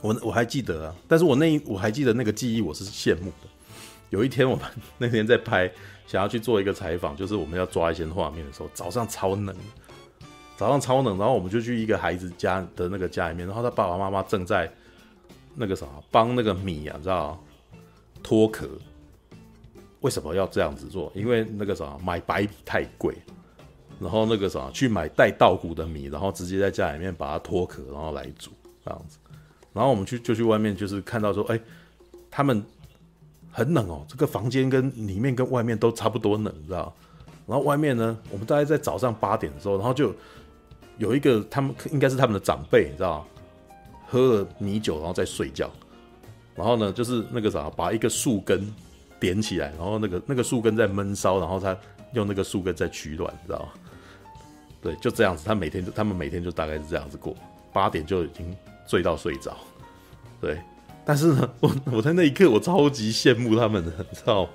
[0.00, 3.47] 我我还记得啊，但是我那我还记得那个记忆，我是羡慕的。
[4.10, 4.64] 有一天，我们
[4.96, 5.70] 那天在拍，
[6.06, 9.54] 想要去做一个采访，就是我们要抓一些画面的时候，早上超冷，
[10.56, 14.70] 早上超冷，然后我们就去一个孩子家的那个家里面，然后他爸爸妈妈正在
[15.54, 17.38] 那个啥帮那个米啊，知道
[18.22, 18.68] 脱壳。
[20.00, 21.10] 为什么要这样子做？
[21.12, 23.12] 因为那个啥买白米太贵，
[23.98, 28.52] 然后那个什么去买带稻谷的米，然后直接在家里面把它脱壳，然后来煮
[28.84, 29.18] 这样子。
[29.72, 31.60] 然后我们去就去外面，就是看到说，哎，
[32.30, 32.64] 他们
[33.58, 36.94] 很冷哦，这个房间跟里面跟外面都差不多冷，你知道？
[37.44, 40.14] 然后外面呢，我们大概在早上八点的时候，然后就
[40.98, 43.26] 有一个他们应该是他们的长辈，你知道，
[44.06, 45.68] 喝了米酒然后再睡觉。
[46.54, 48.72] 然后呢，就是那个啥，把一个树根
[49.18, 51.76] 点起来，然后那个那个树根在闷烧，然后他
[52.12, 53.68] 用那个树根在取暖，你知道？
[54.80, 57.34] 对，就这样子，他每天就他们每天就大概是这样子过，
[57.72, 58.56] 八点就已经
[58.86, 59.56] 醉到睡着。
[60.40, 60.60] 对，
[61.08, 64.46] 但是呢， 我我在那一刻我超级羡慕他们的，你知道？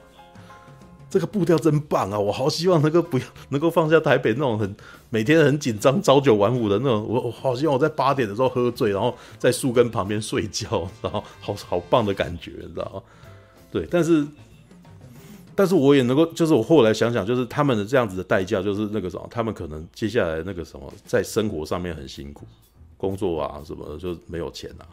[1.10, 2.20] 这个步调真棒啊！
[2.20, 4.76] 我好希望能够不要 能够放下台北那种很
[5.10, 7.04] 每天很紧张、朝九晚五的那种。
[7.08, 13.04] 我我好希望我在八点的时候喝醉，然后在树根旁边睡觉，然后好好棒的感觉，你知道？
[13.72, 14.24] 对，但是
[15.56, 22.46] 但是我也能够，就是我后来想想，就是他们的这样子的代价，就是那个什么，他们可能接下来那个什么，在生活上面很辛苦，
[22.96, 24.86] 工作啊什么的就没有钱啊。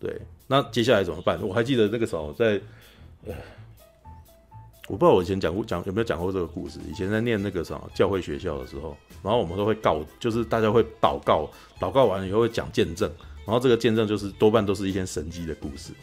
[0.00, 1.40] 对，那接下来怎么办？
[1.42, 2.60] 我还记得那个时候在。
[4.86, 6.78] 我不知道我以前讲过讲有没有讲过这个故事。
[6.86, 11.48] 以前在念那个什么教会学校的时候，然后我们都会告，就是大家会祷告，
[11.80, 13.10] 祷告完了以后会讲见证，
[13.46, 15.94] 然后这个见证就是多半都是一些神迹的故事。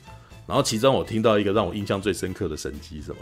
[0.48, 3.20] 然后其中我听到一个让我印象最深刻的神迹，什么？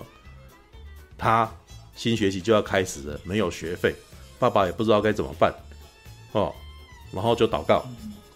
[1.17, 1.51] 他
[1.93, 3.93] 新学期就要开始了，没有学费，
[4.39, 5.53] 爸爸也不知道该怎么办，
[6.32, 6.55] 哦，
[7.11, 7.86] 然后就祷告，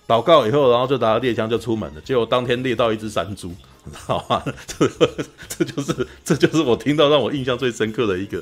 [0.08, 3.54] 祷告以后，然后就拿着猎枪就出门了，结果当天猎到一只山猪。
[3.86, 4.88] 你知道吗，这
[5.50, 8.42] 这就是这就是我听到让我印象最深刻的一个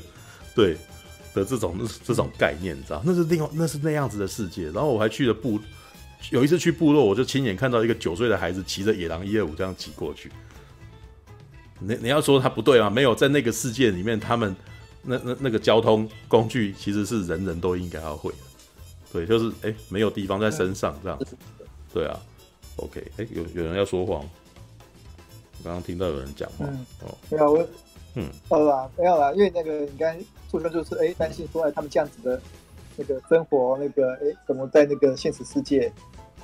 [0.54, 0.76] 对
[1.34, 3.02] 的这种这种概念，你知道？
[3.04, 4.66] 那是另外那是那样子的世界。
[4.66, 5.58] 然后我还去了部，
[6.30, 10.30] 有一次去部落，我就亲眼看到一个九岁的孩子骑着野狼一二五这样骑过去。
[11.80, 12.88] 你你要说他不对吗？
[12.88, 14.54] 没有，在那个世界里面，他们
[15.02, 18.38] 那那那个交通工具其实是人人都应该要会的。
[19.12, 21.36] 对，就是哎、欸，没有地方在身上这样子。
[21.92, 22.18] 对啊
[22.76, 24.24] ，OK，哎、欸，有有人要说谎。
[25.64, 27.68] 刚刚听到有人讲话，嗯、哦，没有我，
[28.16, 30.18] 嗯，好啦，没有啦，因为那个你刚才
[30.50, 32.42] 出生就是哎担心说哎他们这样子的
[32.96, 35.92] 那个生活那个哎怎么在那个现实世界，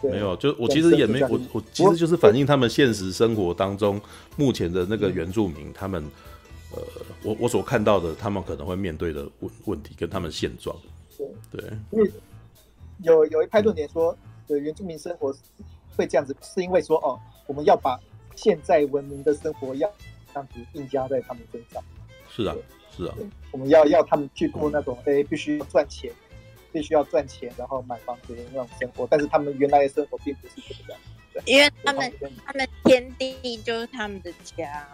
[0.01, 4.01] 没有，就我其实也没我我其实就是反映他们现实生活当中
[4.37, 6.01] 目前的那个原住民他们
[6.77, 6.83] 呃
[7.25, 10.77] 我我所看到的他们可能会面对的问问题跟他们现状，
[11.51, 12.09] 对对，因为
[13.03, 15.35] 有有一派论点说，对原住民生活
[15.97, 17.99] 会这样子是因为说哦我们要把
[18.35, 19.91] 现在文明的生活要
[20.33, 21.83] 这样子硬加在他们身上，
[22.31, 22.55] 是啊，
[22.97, 23.15] 是啊，
[23.51, 26.13] 我们要要他们去过那种哎、嗯，必须要赚钱，
[26.73, 29.07] 必须要赚钱，然后买房子的那种生活。
[29.11, 31.01] 但是他们原来的生活并不是这个样
[31.35, 32.13] 子，因为他们
[32.45, 34.87] 他们天地就是他们的家。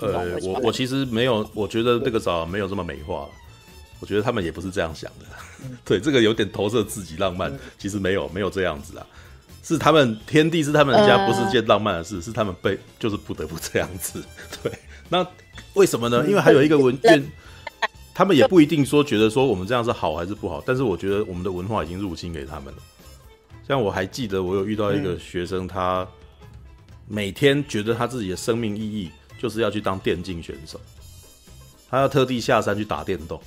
[0.00, 3.28] 呃，我我其实没有，我觉得这个早没有这么美化。
[4.00, 5.26] 我觉得他们也不是这样想的。
[5.64, 9.06] 嗯、 对，这个有点投射自己浪漫，嗯、其实没有没有这样子啊。
[9.62, 14.22] 是他们天地是他们家，不是件浪漫的事，呃、是他们被就是不得不这样子。
[14.62, 14.70] 对，
[15.08, 15.26] 那
[15.72, 16.22] 为什么呢？
[16.28, 17.24] 因为还有一个文件，
[18.12, 22.82] 他们也不一定说觉得说我们这样是好还是不好，但是我觉得我们的文化已经入侵给他们了。
[23.66, 26.06] 像我还记得，我有遇到一个学生，他
[27.08, 30.78] 每天觉得他自己的生命意义就是要去当电竞选手，
[31.88, 33.40] 他要特地下山去打电动，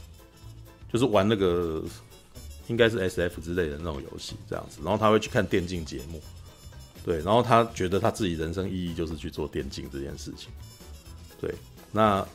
[0.91, 1.83] 就是玩那个。
[2.69, 6.21] 应该是 S F 之类的那种游戏这样子，然后他会去看电竞节目，
[7.01, 10.51] 对，然后他觉得他自己人生意义就是去做电竞这件事情，
[11.39, 11.55] 对，
[11.93, 12.27] 那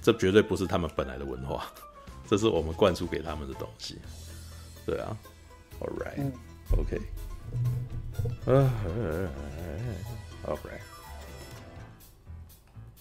[0.00, 1.70] 这绝对不是他们本来的文化，
[2.26, 3.98] 这是我们灌输给他们的东西，
[4.86, 5.14] 对啊
[5.78, 6.96] ，All right，OK，All
[10.46, 10.93] right。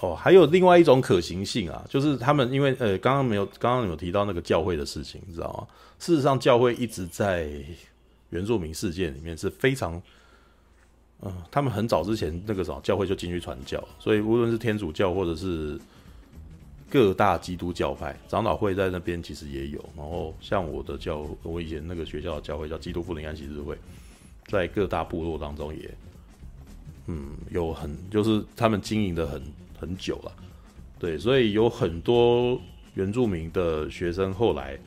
[0.03, 5.65] 哦，还有另外一种可行性啊，就是他们因为呃，刚刚没有，刚刚有提到那个教会的事情，你知道吗？
[5.97, 7.49] 事实上，教会一直在
[8.29, 10.01] 原住民世界里面是非常，
[11.21, 15.79] 嗯、他们很早之前那个时候教会就进去传教，所以无论是天主教或者是
[16.89, 19.79] 各大基督教派长老会在那边其实也有。
[19.95, 23.77] 然后像我的教，我以前那个学校的教会叫基督复临安息日会，
[24.47, 25.89] 在各大部落当中也，
[27.07, 29.41] 嗯，有很就是他们经营的很。
[29.84, 30.31] 很久了，
[30.97, 32.57] 对，所以有很多
[32.93, 34.79] 原住民的学生后来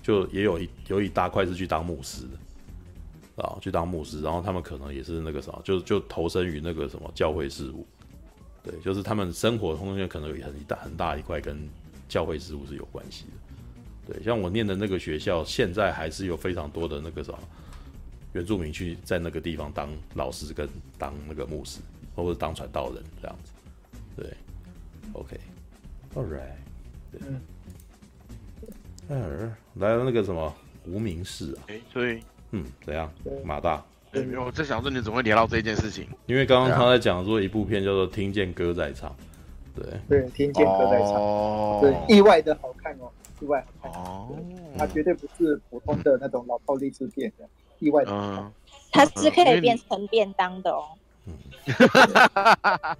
[0.00, 7.84] 就也有一有一大块是去当牧师的啊，去当牧师，然后他们可能也是那个什么，就就投身于那个什么教会事务，
[8.62, 11.58] 对，就是他们生活中间可能有很大很大一块跟
[12.08, 13.24] 教会事务是有关系
[14.06, 17.38] 的，对，像我念的那个学校，现在还是有非常多的那个什么
[18.34, 21.80] 原住民去在那个地方当老师跟当那个牧师，
[22.14, 23.52] 或者当传道人这样子。
[24.18, 24.36] 对
[25.12, 26.56] ，OK，All right，
[27.12, 27.20] 对，
[29.10, 30.52] 嗯，来了那个什么，
[30.86, 31.62] 无名氏啊。
[31.68, 33.08] 哎，所以，嗯，怎样？
[33.44, 36.08] 马大，哎，我在想说你怎么会聊到这件事情？
[36.26, 39.08] 因为刚刚他在讲说一部片叫做《听见歌在唱》，
[39.76, 43.08] 对对，听见歌在唱，对，意外的好看哦，
[43.40, 44.36] 意外好看哦，
[44.76, 47.32] 它绝对不是普通的那种老套励志片，
[47.78, 48.52] 意外的好看，
[48.90, 50.88] 它是可以变成便当的哦。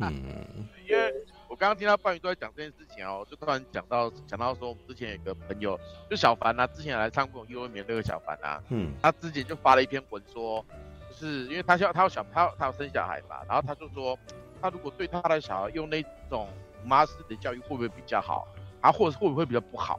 [0.01, 0.13] 嗯，
[0.89, 1.15] 因为。
[1.51, 5.81] 我刚刚听到半鱼都在讲这件事情哦，就突然讲到讲到说，我们之前有个朋友，
[6.11, 10.63] 就小凡啊，之前来唱过《幼儿园》那个小凡啊，嗯，他之前就发了一篇文说，
[11.09, 14.17] 就是因为他要他要小他他要生小孩嘛，然后他就说，
[14.61, 16.47] 他如果对他的小孩用那种
[16.83, 18.47] 虎妈式的教育会不会比较好，
[18.83, 19.99] 啊，或者会不会比较不好？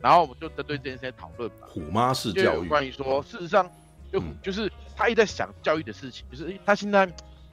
[0.00, 1.68] 然后我们就针对这件事情讨论嘛。
[1.68, 3.64] 虎妈式教育，关于说，事实上
[4.12, 7.08] 就、嗯、就是他一直在想教育的事情，就是他现在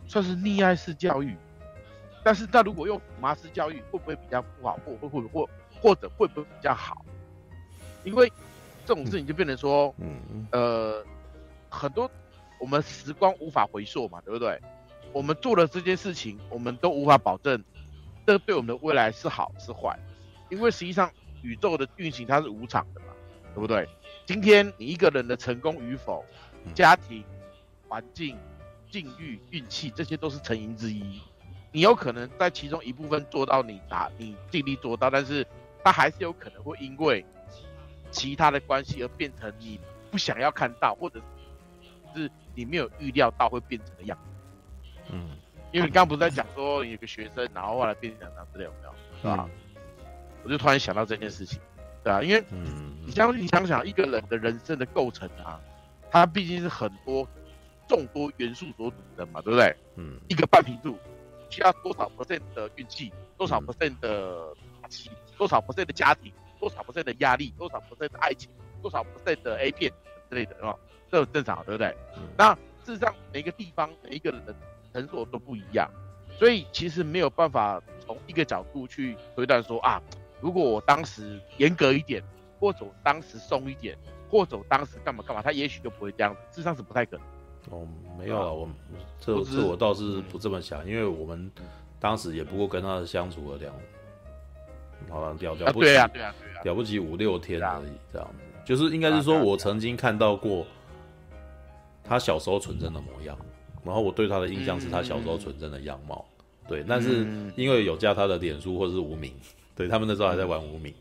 [0.07, 1.37] 算是溺爱式教育。
[2.25, 5.49] 但是，那如果用虎妈式教育，会不会比较不好，或会会或
[5.79, 7.05] 或者会不会比较好？
[8.03, 8.27] 因为
[8.83, 11.05] 这种事情就变成说，嗯呃，
[11.69, 12.09] 很多
[12.59, 14.59] 我们时光无法回溯嘛，对不对？
[15.13, 17.63] 我们做了这件事情，我们都无法保证
[18.25, 19.95] 这对我们的未来是好是坏，
[20.49, 21.11] 因为实际上
[21.43, 23.07] 宇宙的运行它是无常的嘛，
[23.53, 23.87] 对不对？
[24.25, 26.25] 今天你一个人的成功与否，
[26.73, 27.23] 家庭
[27.87, 28.35] 环境、
[28.89, 31.21] 境遇、运气，这些都是成因之一。
[31.75, 35.45] 你有可能在其中一部分做到你达你尽力做到，但是
[35.83, 37.25] 它还是有可能会因为
[38.11, 39.77] 其他的关系而变成你
[40.09, 41.19] 不想要看到，或者
[42.15, 45.01] 是你没有预料到会变成的样子。
[45.11, 45.31] 嗯，
[45.73, 48.95] 因为你刚刚不是在讲说有个学生，然后后来变成这样之类，有没有？
[49.21, 49.45] 是吧？
[49.45, 49.75] 嗯、
[50.45, 51.59] 我就突然想到这件事情，
[52.05, 52.41] 对啊，因为
[53.05, 55.59] 你想你想想一个人的人生的构成啊，
[56.09, 57.27] 它毕竟是很多
[57.85, 59.75] 众多元素所组成嘛，对不对？
[59.97, 60.97] 嗯，一个半坪数。
[61.49, 68.49] 需要多少 percent 的运气，多少 percent 的打气，多少 percent 的家庭，多少 percent 的压力，多少 percent 的爱情，
[68.81, 69.91] 多少 percent 的 A 片
[70.29, 70.77] 之类的，哦，
[71.11, 71.95] 这很正常，对不对？
[72.17, 72.53] 嗯、那
[72.85, 74.55] 事实上，每一个地方每一个人的
[74.93, 75.89] 承受都不一样，
[76.37, 80.01] 所以其实没有办法从一个角度去推断说啊，
[80.39, 82.23] 如果我当时严格一点，
[82.59, 83.97] 或者我当时松一点，
[84.29, 87.25] 或者我当时干嘛干嘛，他也许就不会这样子，事实上是不太可能。
[87.71, 87.87] 哦，
[88.17, 88.69] 没有了，我
[89.19, 91.51] 这这我倒是不这么想，因为我们
[91.99, 93.73] 当时也不过跟他相处了两，
[95.09, 95.89] 好像了了不起，
[96.63, 98.35] 了不起五六天而已，这样子，
[98.65, 100.65] 就是应该是说我曾经看到过
[102.03, 103.37] 他小时候纯真的模样，
[103.83, 106.23] 然后我对他的印象是他小时候纯真的样貌，
[106.67, 109.33] 对，但是因为有加他的脸书或者是无名，
[109.75, 110.93] 对他们那时候还在玩无名。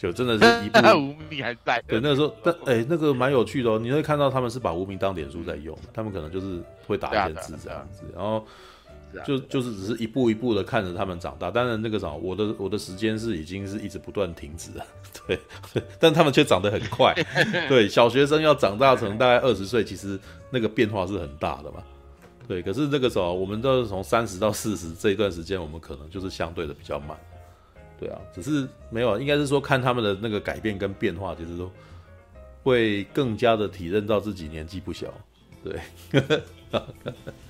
[0.00, 3.78] 就真的是 一部无名还在，对，那个时候，但哎、欸，那个蛮有趣的哦。
[3.78, 8.42] 你会看到他们是把无名当脸书在用，他们可能就是会打一些字这样子，然后
[9.26, 11.50] 就就是只是一步一步的看着他们长大。
[11.50, 14.86] 当然那个啥，我的我的时间是已经是一直不断停止了，
[15.26, 15.38] 对，
[16.00, 17.14] 但他们却长得很快。
[17.68, 21.82] 对，小学生要长大成大概二十岁，其实那个变化是很大的嘛。
[22.48, 27.14] 对，可是那个时候我们都是从三十到四十这一段时间，我们可能就是相对的比较慢。
[28.00, 31.70] 对啊，只是没有，应该是说看他们的那个改变跟变化，其实都
[32.62, 35.12] 会更加的体认到自己年纪不小。
[35.62, 35.78] 对，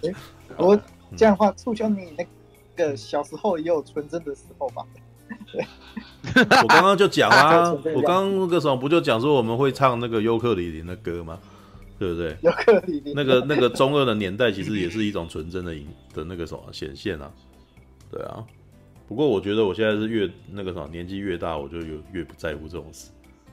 [0.03, 0.15] 欸、
[0.57, 0.77] 我
[1.17, 2.27] 这样的话，促销你那
[2.75, 4.85] 个小时候也有纯真的时候吧？
[5.53, 5.65] 对，
[6.63, 11.39] 我刚刚就讲啊， 我刚刚那个时候不就讲说我们会唱那个尤克里里的歌吗？
[12.01, 12.37] 对不对？
[12.43, 17.31] 尤克里里，那个那个中二的年代，其实也是一种纯真的影的那个什么显现啊。
[18.11, 18.45] 对啊。
[19.11, 23.11] 不过我觉得我现在是越那个什么年纪越大，我就有越不在乎这种事，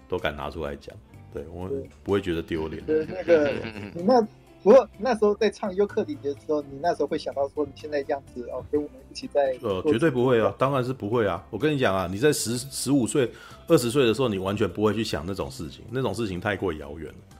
[0.07, 0.95] 都敢拿出来讲，
[1.33, 1.67] 对我
[2.03, 2.85] 不会觉得丢脸。
[2.85, 3.51] 对那个
[3.95, 4.21] 你那
[4.61, 11.43] 不过那时候在唱优克里里的时候，你那时候会想到说你现在这样子哦，跟我们一起在呃，绝对不会啊，当然是不会啊。
[11.49, 13.31] 我跟你讲啊，你在十十五岁、
[13.67, 17.37] 二十岁的时候，你完全不会去想那种事情，那种事情太过遥远了。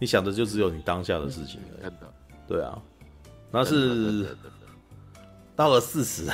[0.00, 1.68] 你想的就只有你当下的事情了。
[1.82, 2.12] 真的，
[2.48, 2.82] 对啊，
[3.52, 4.26] 那是
[5.54, 6.24] 到了四十。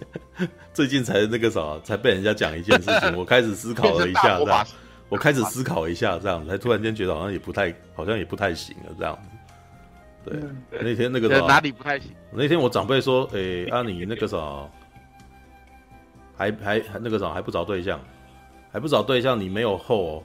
[0.72, 4.66] 最近才那个啥，才被人家讲一件事情， 我开始思考了一下，这样，
[5.08, 9.28] 我开始思考一下，这样，才突然间觉得好像也不太，好像也不太行了，这样子。
[10.24, 10.40] 对，
[10.80, 12.10] 那天那个啥，哪里不太行？
[12.30, 14.38] 那天我长辈说，哎、欸，啊，你那个啥，
[16.36, 18.00] 还还还那个啥，还不找对象，
[18.72, 20.22] 还不找对象，你没有后哦，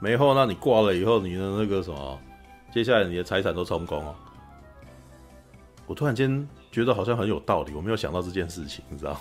[0.00, 2.18] 没后，那你挂了以后，你的那个什么，
[2.72, 4.14] 接下来你的财产都充公哦。
[5.86, 6.46] 我突然间。
[6.70, 9.20] 觉得好像很有道理，我没有想到这件事情，你知道吗？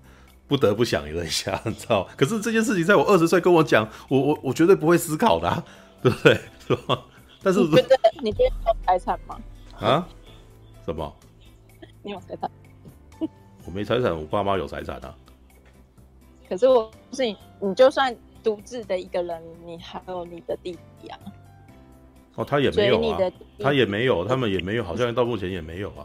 [0.48, 2.08] 不得不想了一下，你知道？
[2.16, 5.64] 可是这件事情在我二十岁跟我讲，我我我绝对不会思考的，啊，
[6.02, 6.34] 对不对？
[6.66, 7.04] 是吧？
[7.42, 9.40] 但是你觉得你觉得有财产吗？
[9.78, 10.08] 啊？
[10.84, 11.14] 什么？
[12.02, 12.50] 你有财产？
[13.64, 15.14] 我没财产，我爸妈有财产啊。
[16.48, 21.18] 可是我不是你，你就算独自的一个人，你还有你的弟弟啊。
[22.34, 26.04] 哦，他也没有啊，的他也没有，他们也没有，好像到目前也没有啊。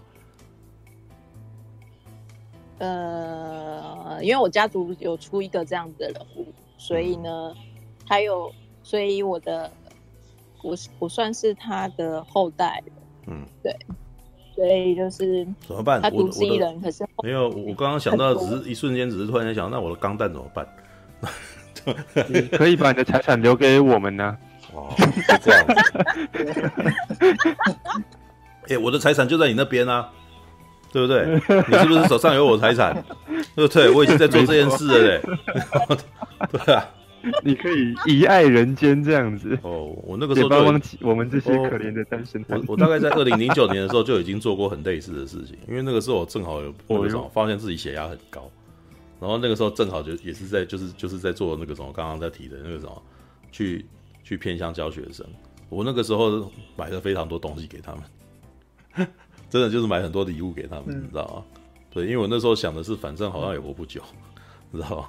[2.77, 6.45] 呃，因为我家族有出一个这样子的人物，
[6.77, 7.53] 所以呢，
[8.07, 8.51] 还有，
[8.83, 9.71] 所以我的，
[10.61, 12.83] 我我算是他的后代。
[13.27, 13.75] 嗯，对，
[14.53, 16.01] 所以就是怎么办？
[16.01, 17.49] 他独自一人，可是没有。
[17.49, 20.67] 我刚刚想到，只是一瞬间，只是突然间想，那我的钢弹怎么办？
[22.29, 24.37] 你可以把你的财产留给我们呢、啊。
[24.73, 24.93] 哦，
[25.41, 25.65] 这样。
[28.63, 30.11] 哎、欸，我的财产就在你那边啊，
[30.95, 31.25] 对不对？
[31.67, 33.03] 你是不是手上有我财产？
[33.53, 33.89] 对 不对？
[33.91, 35.21] 我已经在做这件事了嘞。
[36.65, 36.87] 对啊，
[37.43, 39.59] 你可以遗爱人间这样子。
[39.61, 42.57] 哦，我那个时候就忘记我们这些可怜的单身汉。
[42.59, 48.49] 我我大概在二零零九年的时候就已经做过很类似的事情，因为那个时候我正好有那个什么，发现自己血压很高，
[49.19, 53.03] 然后那个时候正好就也是在就是就是在做那个什么刚刚在提的那个什么
[53.51, 53.85] 去。
[54.27, 55.23] 去偏向教学生，
[55.69, 57.93] 我那个时候买了非常多东西给他
[58.97, 59.07] 们，
[59.49, 61.43] 真的就是买很多礼物给他们，嗯、你知道吗？
[61.91, 64.01] 对，因为我那时候想的是，反正好像也活不久，
[64.71, 65.07] 你知道吗？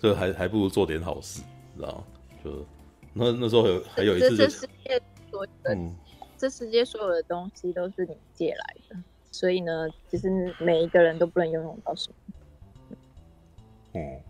[0.00, 1.42] 这还还不如做点好事，
[1.74, 2.04] 你知道吗？
[2.44, 2.66] 就
[3.12, 5.94] 那那时候有还有一次、这世界所有的、嗯，
[6.38, 8.96] 这世界所有的东西都是你借来的，
[9.30, 12.96] 所以呢，其实每一个人都不能拥有到什么。
[13.94, 14.20] 嗯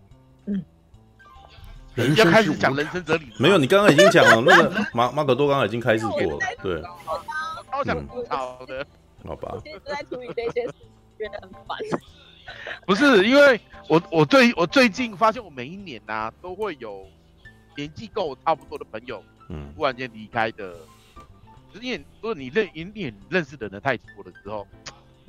[0.45, 0.65] 嗯。
[2.17, 3.25] 要开始讲人生哲理？
[3.39, 4.41] 没有，你刚刚已经讲了。
[4.41, 6.81] 那个马马可多刚刚已经开始过了，对。
[7.71, 8.85] 超想吐槽的。
[9.25, 9.51] 好吧。
[9.53, 10.73] 我现在在处理这些事，
[11.17, 11.77] 觉得很烦。
[12.85, 17.07] 不是，因为我我最我最近发现，我每一年呐、啊、都会有
[17.77, 20.75] 年纪跟我差不多的朋友，嗯，突然间离开的。
[21.73, 24.67] 就是因为如果你认你你认识的人太多了之后，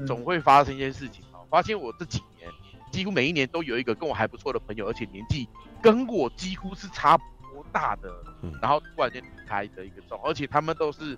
[0.06, 1.40] 总会发生一些事情啊。
[1.48, 2.50] 发现我这几年
[2.90, 5.48] 几乎每一年都有一个跟我还不错的朋友，而且年纪。
[5.80, 11.16] 跟我几乎是差不多大的，嗯，然后突然间离开的一个状况，而且他们都是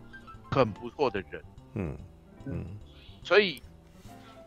[0.50, 1.96] 很不错的人，嗯
[2.46, 2.64] 嗯，
[3.22, 3.62] 所以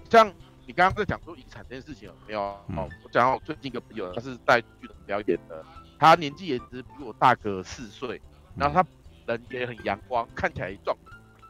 [0.10, 0.28] 像
[0.66, 2.41] 你刚刚在讲说遗产这件事情有没有？
[2.41, 5.64] 哦、嗯，我讲到我最近一个朋友，他是在剧场表演的，
[5.97, 8.22] 他年纪也只比我大个四岁，
[8.56, 8.88] 然后他
[9.28, 10.97] 人也很阳光，看起来壮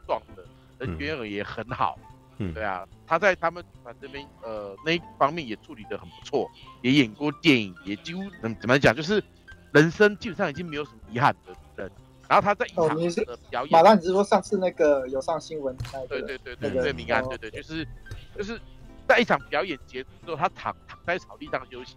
[0.06, 0.44] 壮的，
[0.78, 1.98] 人缘也很好。
[2.38, 9.22] 嗯，对啊，他在他们团这边，呃，那一方面也处理的很不错，也演过电影，也几乎怎怎么讲，就是
[9.72, 11.92] 人生基本上已经没有什么遗憾的人。
[12.30, 15.76] 然后他在一场的表演，马拉，你是说上次那个有上新闻？
[16.08, 17.84] 对对对对对，明安，对对，就是
[18.38, 18.60] 就是
[19.08, 21.96] 在一场表演结束之后，他躺躺在草地上休息，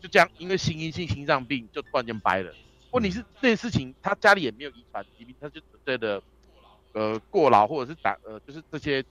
[0.00, 2.52] 就这样，因为心因性心脏病就突然间掰了。
[2.90, 6.20] 问题是这件事情，他家里也没有遗传疾病，他就对的，
[6.92, 9.04] 呃，过劳或者是打呃，就是这些。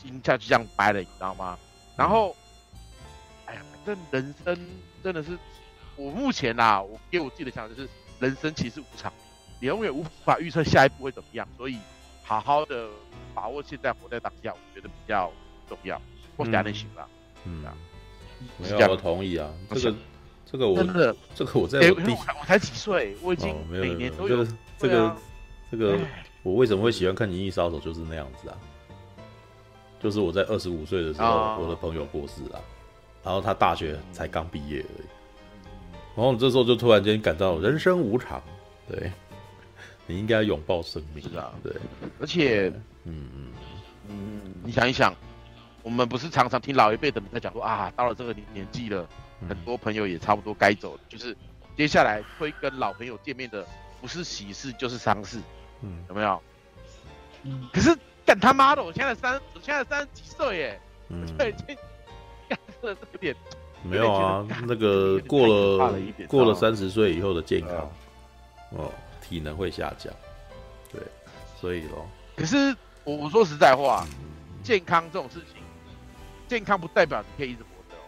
[0.00, 1.58] 心下去这样掰了，你知道吗？
[1.96, 2.36] 然后，
[3.46, 4.68] 哎呀，反正人生
[5.02, 5.36] 真的是，
[5.96, 7.88] 我目前呐、啊，我给我自己的想法就是，
[8.20, 9.12] 人生其实无常，
[9.60, 11.78] 你永远无法预测下一步会怎么样，所以
[12.22, 12.88] 好好的
[13.34, 15.32] 把握现在，活在当下，我觉得比较
[15.68, 16.00] 重要。
[16.36, 17.08] 我家人行了，
[17.44, 17.64] 嗯，
[18.58, 19.50] 没有，我同意啊。
[19.70, 19.96] 这个，
[20.46, 24.44] 这个我真的，这个我在我才几岁，我已经每年都有。
[24.44, 25.16] 这个，这个，
[25.70, 25.98] 这个，
[26.44, 28.56] 我为什么会喜欢看《银翼杀手》，就是那样子啊。
[30.00, 31.64] 就是我在二十五岁的时候，oh.
[31.64, 32.62] 我的朋友过世了，
[33.24, 35.06] 然后他大学才刚毕业而已，
[36.14, 38.40] 然后这时候就突然间感到人生无常，
[38.88, 39.10] 对，
[40.08, 41.72] 你应该拥抱生命，是啊，对，
[42.18, 42.68] 而且，
[43.04, 43.52] 嗯嗯
[44.08, 45.14] 嗯，你想一想，
[45.84, 49.08] 我们不是常常听老一辈的人在讲说啊，到了这个年纪了，
[49.48, 51.36] 很多朋友也差不多该走了，就是
[51.76, 53.64] 接下来会跟老朋友见面的，
[54.00, 55.38] 不是喜事就是丧事，
[55.82, 56.42] 嗯，有没有？
[57.44, 57.96] 嗯，可是。
[58.28, 58.84] 干他妈的！
[58.84, 60.80] 我现在三，我现在三十几岁耶。
[61.08, 61.24] 嗯。
[61.38, 61.74] 对，这
[62.46, 63.34] 干这有点。
[63.82, 65.94] 没有啊，那个过了
[66.28, 67.90] 过了三十岁以后的健康，
[68.72, 68.92] 哦，
[69.28, 70.12] 体能会下降。
[70.92, 71.00] 对，
[71.60, 72.06] 所以咯。
[72.36, 72.74] 可是
[73.04, 74.06] 我我说实在话，
[74.62, 75.62] 健康这种事情，
[76.48, 78.02] 健康不代表你可以一直活着哦。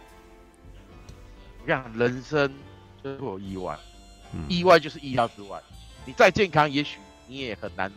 [1.59, 2.51] 你看，人生
[3.03, 3.77] 就会有意外，
[4.47, 5.61] 意外就是意料之外。
[6.05, 6.97] 你再健康，也许
[7.27, 7.91] 你也很难。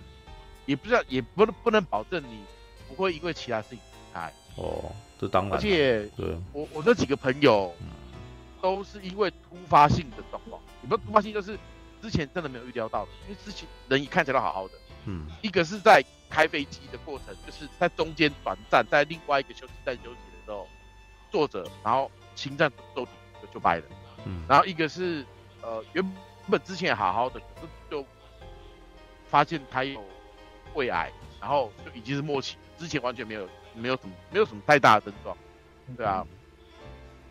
[0.67, 2.41] 也不知道，也不能不能保证你
[2.89, 5.53] 不会因为其他事情离开哦，这当然。
[5.53, 7.75] 而且，对，我我那几个朋友，
[8.63, 11.59] 都是因为突发性的状况，你不是突发性，就是
[12.05, 13.11] 之前真的没有预料到的。
[13.23, 14.75] 因为之前人一看起来都好好的，
[15.07, 20.69] 嗯，一个是在开飞机的过程，就是在中间短暂在另外一个休息站休息的时候
[21.31, 23.85] 坐着，然后心脏都就就掰了，
[24.27, 25.25] 嗯，然后一个是
[25.63, 26.13] 呃原
[26.51, 27.41] 本之前好好的，
[27.91, 28.05] 就
[29.31, 30.05] 发现他有。
[30.75, 31.09] 胃癌，
[31.41, 35.37] 然后就已经是末期，之前完全没有没有什么没有什么太大的症状，
[35.97, 36.27] 对啊，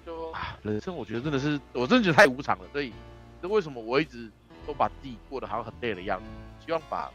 [0.05, 2.93] 就啊，人生我觉得真的是，我真的觉得太无常了，所以
[3.41, 4.31] 这为什么我一直
[4.65, 6.25] 都把自己过得好像很累的样子？
[6.65, 7.11] 希望把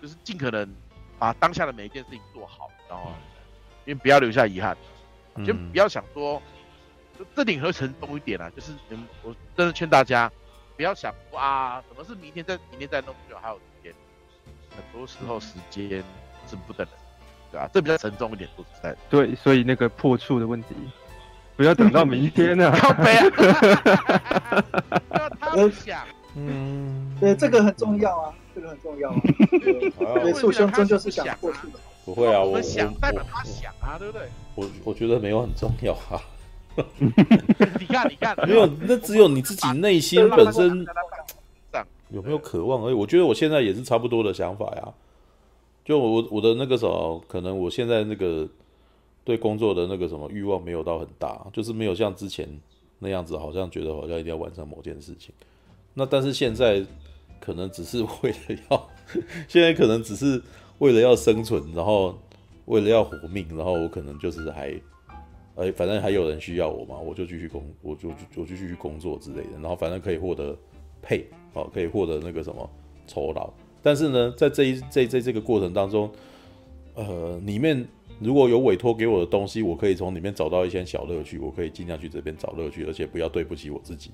[0.00, 0.68] 就是尽可能
[1.18, 3.12] 把当下的每一件事情做好，然后
[3.86, 4.76] 因为不要留下遗憾，
[5.46, 6.40] 就不要想说
[7.18, 8.50] 就这点会沉重一点啊。
[8.54, 10.30] 就是嗯，我真的劝大家
[10.76, 13.94] 不要想哇，什么是明天再明天再弄就还有时间，
[14.76, 16.02] 很多时候时间
[16.46, 16.98] 是不等人，
[17.50, 17.70] 对吧、啊？
[17.72, 18.98] 这比较沉重一点，说实在的。
[19.08, 20.74] 对，所以那个破处的问题。
[21.60, 23.28] 不要等到明天呢、啊，靠北啊！
[25.38, 26.02] 他想，
[26.34, 29.20] 嗯，对，这个很重要啊，这个很重要、啊。
[30.22, 31.78] 对，促胸针就是想过去的。
[32.06, 34.26] 不会啊，我我想代表他想啊，对不对？
[34.54, 36.16] 我我觉得没有很重要啊。
[37.78, 40.86] 你看，你看，没有，那只有你自己内心本身
[42.08, 42.94] 有没有渴望而已。
[42.94, 44.88] 我觉得我现在也是差不多的想法呀。
[45.84, 48.48] 就我我的那个时候，可能我现在那个。
[49.24, 52.48] 对工作的那个什么欲望没有到很大，就是没有像之前
[52.98, 55.34] 那样子，好像觉得好像一定要完成某件事情。
[55.94, 56.84] 那但是现在
[57.38, 58.90] 可能只是为了要，
[59.46, 60.42] 现在可能只是
[60.78, 62.18] 为了要生存，然后
[62.64, 64.72] 为了要活命，然后我可能就是还，
[65.56, 70.56] 哎，反正还有人需要我嘛，我就继续工，我就我就继续工作之类的，然后反正可以获得
[71.02, 72.68] 配哦，可以获得那个什么
[73.06, 73.52] 酬劳。
[73.82, 76.10] 但是呢，在这一在在这个过程当中，
[76.94, 77.86] 呃，里面。
[78.20, 84.10] 如果有委托给我的东西，我可以从里面找到一些小乐趣，我可以尽量去这边找乐趣，而且不要对不起我自己，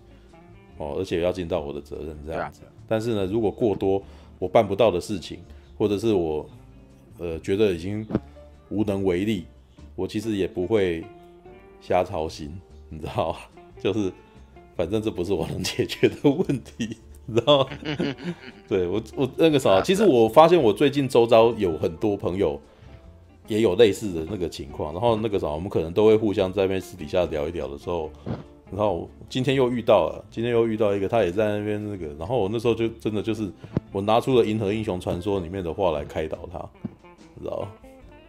[0.79, 2.63] 哦，而且要尽到我的责任这样子。
[2.87, 4.01] 但是呢，如果过多
[4.39, 5.41] 我办不到的事情，
[5.77, 6.49] 或者是我
[7.19, 8.07] 呃觉得已经
[8.69, 9.45] 无能为力，
[9.97, 11.05] 我其实也不会
[11.81, 12.57] 瞎操心，
[12.89, 13.39] 你知道吗？
[13.83, 14.13] 就是
[14.77, 16.97] 反正这不是我能解决的问题，
[17.27, 17.69] 你知道吗？
[18.69, 22.61] 对我我那个啥，其实我发现我最近周遭有很多朋友。
[23.49, 28.11] 也有类似的那个情况，然后那个啥，我们可能都会互相在那边私底下聊一聊的时候，
[28.71, 33.49] 然后今天又遇到了，今天又遇到一个，他也在那边那个，然后我那时候就真的就是
[33.93, 36.59] 我拿出了《银河英雄传说》里面的话来开导他，
[37.41, 37.69] 知道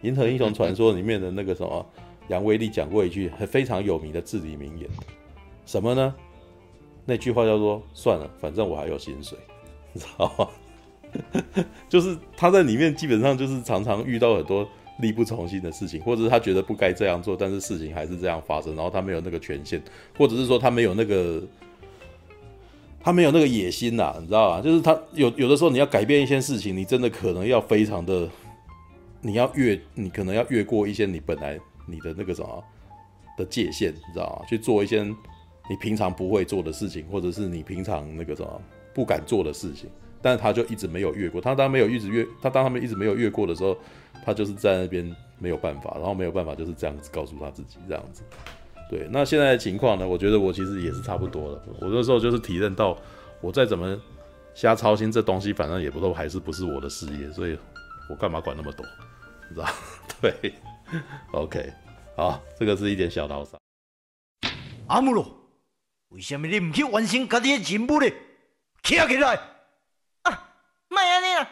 [0.06, 1.84] 《银河英雄传说》里面的那个什么
[2.28, 4.88] 杨威利讲过一句很非常有名的至理名言，
[5.66, 6.14] 什么呢？
[7.04, 9.36] 那句话叫做“算了，反正我还有薪水”，
[9.92, 10.48] 你知道吗？
[11.88, 14.68] 就是他在里面基本上就是常常遇到很多。
[15.00, 19.80] 力不从心的事情，或者是他觉得不该这样做，但是事情还是这样发生，然后他没有那个权限，
[20.16, 21.40] 或者是说他没有那个，
[23.00, 24.60] 他没有那个野心呐、你知道吧？
[24.60, 28.28] 就是他有有的时候你要改变一些事情，你真的可能要非常的，
[29.20, 32.64] 你要越，你可能要越过一些你本来你的那个什么
[33.36, 34.46] 的界限，你知道吗？
[34.48, 38.60] 去做一些你平常不会做的事情，或者是你平常那个什么
[38.92, 39.88] 不敢做的事情，
[40.20, 41.40] 但是他就一直没有越过。
[41.40, 43.78] 他当没有一直越，他当他们一直没有越过的时候。
[44.28, 48.22] 他就是在那边没有办法，然后没有办法就是这样子告诉他自己这样子。
[48.90, 50.06] 对，那现在的情况呢？
[50.06, 51.62] 我觉得我其实也是差不多了。
[51.80, 52.94] 我那时候就是体认到，
[53.40, 53.98] 我再怎么
[54.54, 57.58] 瞎操心，这东西反正也不都还是不是我的事业，所以
[58.10, 58.84] 我干嘛管那么多？
[59.48, 59.66] 你知道？
[60.20, 60.54] 对
[61.32, 61.72] ，OK，
[62.14, 63.58] 好，这个是一点小牢骚。
[64.88, 65.24] 阿姆罗，
[66.10, 68.06] 为什么你唔去完成家己的任务呢？
[68.82, 69.40] 起来起来！
[70.24, 70.52] 啊，
[70.88, 71.50] 莫安尼啦，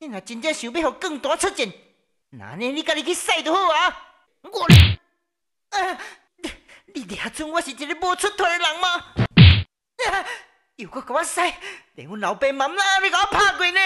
[0.00, 1.68] 你若真正想要互更大出战。
[2.30, 2.72] 那呢？
[2.72, 4.02] 你家己去洗就好啊！
[4.42, 4.64] 我，
[5.70, 5.98] 啊，
[6.36, 6.50] 你
[6.94, 8.88] 你俩准我是一个无出头的人吗？
[10.10, 10.26] 啊，
[10.76, 11.40] 又搁给我洗，
[11.94, 13.80] 连阮老爸妈妈都给我拍过呢！